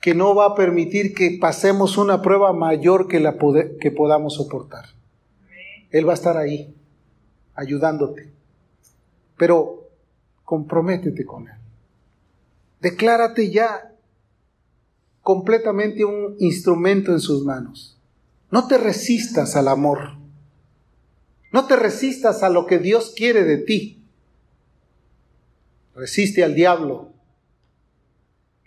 que 0.00 0.14
no 0.14 0.34
va 0.34 0.46
a 0.46 0.54
permitir 0.54 1.14
que 1.14 1.38
pasemos 1.40 1.96
una 1.96 2.22
prueba 2.22 2.52
mayor 2.52 3.06
que 3.06 3.20
la 3.20 3.36
que 3.80 3.90
podamos 3.90 4.34
soportar. 4.34 4.86
Él 5.90 6.08
va 6.08 6.12
a 6.12 6.14
estar 6.14 6.36
ahí, 6.36 6.74
ayudándote. 7.54 8.32
Pero 9.36 9.88
comprométete 10.44 11.24
con 11.24 11.48
Él. 11.48 11.54
Declárate 12.80 13.50
ya 13.50 13.92
completamente 15.22 16.04
un 16.04 16.34
instrumento 16.40 17.12
en 17.12 17.20
sus 17.20 17.44
manos 17.44 17.96
No 18.50 18.66
te 18.66 18.76
resistas 18.76 19.54
al 19.54 19.68
amor. 19.68 20.21
No 21.52 21.66
te 21.66 21.76
resistas 21.76 22.42
a 22.42 22.48
lo 22.48 22.66
que 22.66 22.78
Dios 22.78 23.12
quiere 23.14 23.44
de 23.44 23.58
ti. 23.58 24.02
Resiste 25.94 26.42
al 26.42 26.54
diablo. 26.54 27.10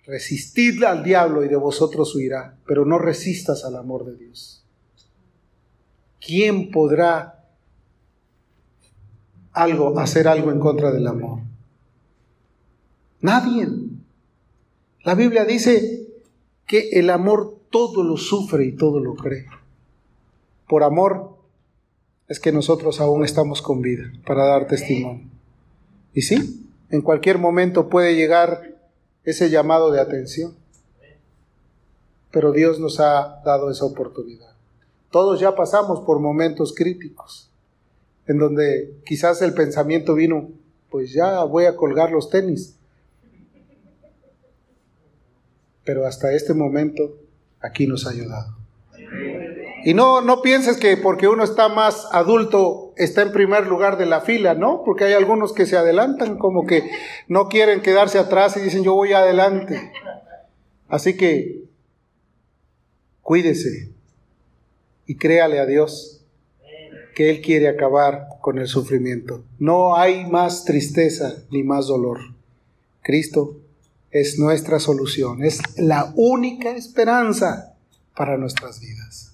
Resistid 0.06 0.84
al 0.84 1.04
diablo 1.04 1.44
y 1.44 1.48
de 1.48 1.56
vosotros 1.56 2.16
huirá, 2.16 2.56
pero 2.68 2.86
no 2.86 3.00
resistas 3.00 3.66
al 3.66 3.76
amor 3.76 4.06
de 4.06 4.16
Dios. 4.16 4.64
¿Quién 6.24 6.70
podrá 6.70 7.44
algo, 9.52 10.00
hacer 10.00 10.28
algo 10.28 10.52
en 10.52 10.60
contra 10.60 10.92
del 10.92 11.08
amor? 11.08 11.40
Nadie. 13.22 13.68
La 15.04 15.16
Biblia 15.16 15.46
dice 15.46 16.08
que 16.68 16.90
el 16.92 17.10
amor 17.10 17.58
todo 17.72 18.04
lo 18.04 18.18
sufre 18.18 18.66
y 18.66 18.74
todo 18.74 19.00
lo 19.00 19.16
cree. 19.16 19.48
Por 20.68 20.84
amor 20.84 21.36
es 22.28 22.40
que 22.40 22.52
nosotros 22.52 23.00
aún 23.00 23.24
estamos 23.24 23.62
con 23.62 23.82
vida 23.82 24.12
para 24.26 24.46
dar 24.46 24.68
testimonio. 24.68 25.30
Y 26.14 26.24
sí, 26.24 26.70
en 26.90 27.02
cualquier 27.02 27.38
momento 27.38 27.90
puede 27.90 28.16
llegar 28.16 28.76
ese 29.24 29.50
llamado 29.50 29.92
de 29.92 30.00
atención. 30.00 30.56
Pero 32.32 32.52
Dios 32.52 32.80
nos 32.80 33.00
ha 33.00 33.42
dado 33.46 33.70
esa 33.70 33.86
oportunidad. 33.86 34.56
Todos 35.12 35.40
ya 35.40 35.56
pasamos 35.56 36.02
por 36.02 36.20
momentos 36.20 36.74
críticos, 36.74 37.50
en 38.28 38.38
donde 38.38 38.98
quizás 39.06 39.42
el 39.42 39.54
pensamiento 39.54 40.16
vino, 40.16 40.50
pues 40.90 41.14
ya 41.14 41.44
voy 41.44 41.66
a 41.66 41.76
colgar 41.76 42.12
los 42.12 42.30
tenis. 42.30 42.76
Pero 45.86 46.06
hasta 46.06 46.34
este 46.34 46.54
momento 46.54 47.18
aquí 47.62 47.88
nos 47.88 48.08
ha 48.08 48.10
ayudado. 48.10 48.65
Y 49.86 49.94
no, 49.94 50.22
no 50.22 50.42
pienses 50.42 50.78
que 50.78 50.98
porque 50.98 51.28
uno 51.28 51.44
está 51.44 51.70
más 51.70 52.08
adulto 52.12 52.94
está 52.98 53.22
en 53.22 53.32
primer 53.32 53.68
lugar 53.68 53.98
de 53.98 54.08
la 54.08 54.22
fila, 54.22 54.56
¿no? 54.56 54.82
Porque 54.84 55.04
hay 55.04 55.14
algunos 55.14 55.54
que 55.54 55.68
se 55.68 55.78
adelantan 55.78 56.40
como 56.40 56.66
que 56.66 56.90
no 57.28 57.50
quieren 57.50 57.84
quedarse 57.84 58.18
atrás 58.18 58.58
y 58.58 58.62
dicen 58.62 58.84
yo 58.84 58.96
voy 58.96 59.14
adelante. 59.14 59.92
Así 60.88 61.16
que 61.16 61.66
cuídese 63.22 63.92
y 65.06 65.18
créale 65.18 65.60
a 65.60 65.68
Dios 65.68 66.26
que 67.14 67.30
Él 67.30 67.42
quiere 67.42 67.68
acabar 67.68 68.28
con 68.42 68.58
el 68.58 68.68
sufrimiento. 68.68 69.44
No 69.60 69.96
hay 69.96 70.26
más 70.26 70.66
tristeza 70.66 71.44
ni 71.52 71.62
más 71.62 71.86
dolor. 71.86 72.22
Cristo 73.04 73.60
es 74.10 74.40
nuestra 74.40 74.80
solución, 74.80 75.44
es 75.44 75.62
la 75.78 76.12
única 76.16 76.72
esperanza 76.72 77.76
para 78.16 78.36
nuestras 78.38 78.80
vidas. 78.80 79.25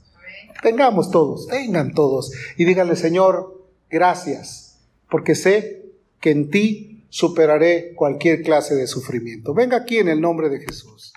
Vengamos 0.63 1.11
todos, 1.11 1.47
vengan 1.47 1.93
todos 1.93 2.31
y 2.57 2.65
díganle, 2.65 2.95
Señor, 2.95 3.65
gracias, 3.89 4.79
porque 5.09 5.35
sé 5.35 5.85
que 6.19 6.31
en 6.31 6.49
ti 6.49 7.05
superaré 7.09 7.93
cualquier 7.95 8.41
clase 8.43 8.75
de 8.75 8.87
sufrimiento. 8.87 9.53
Venga 9.53 9.77
aquí 9.77 9.97
en 9.97 10.07
el 10.07 10.21
nombre 10.21 10.49
de 10.49 10.59
Jesús. 10.59 11.13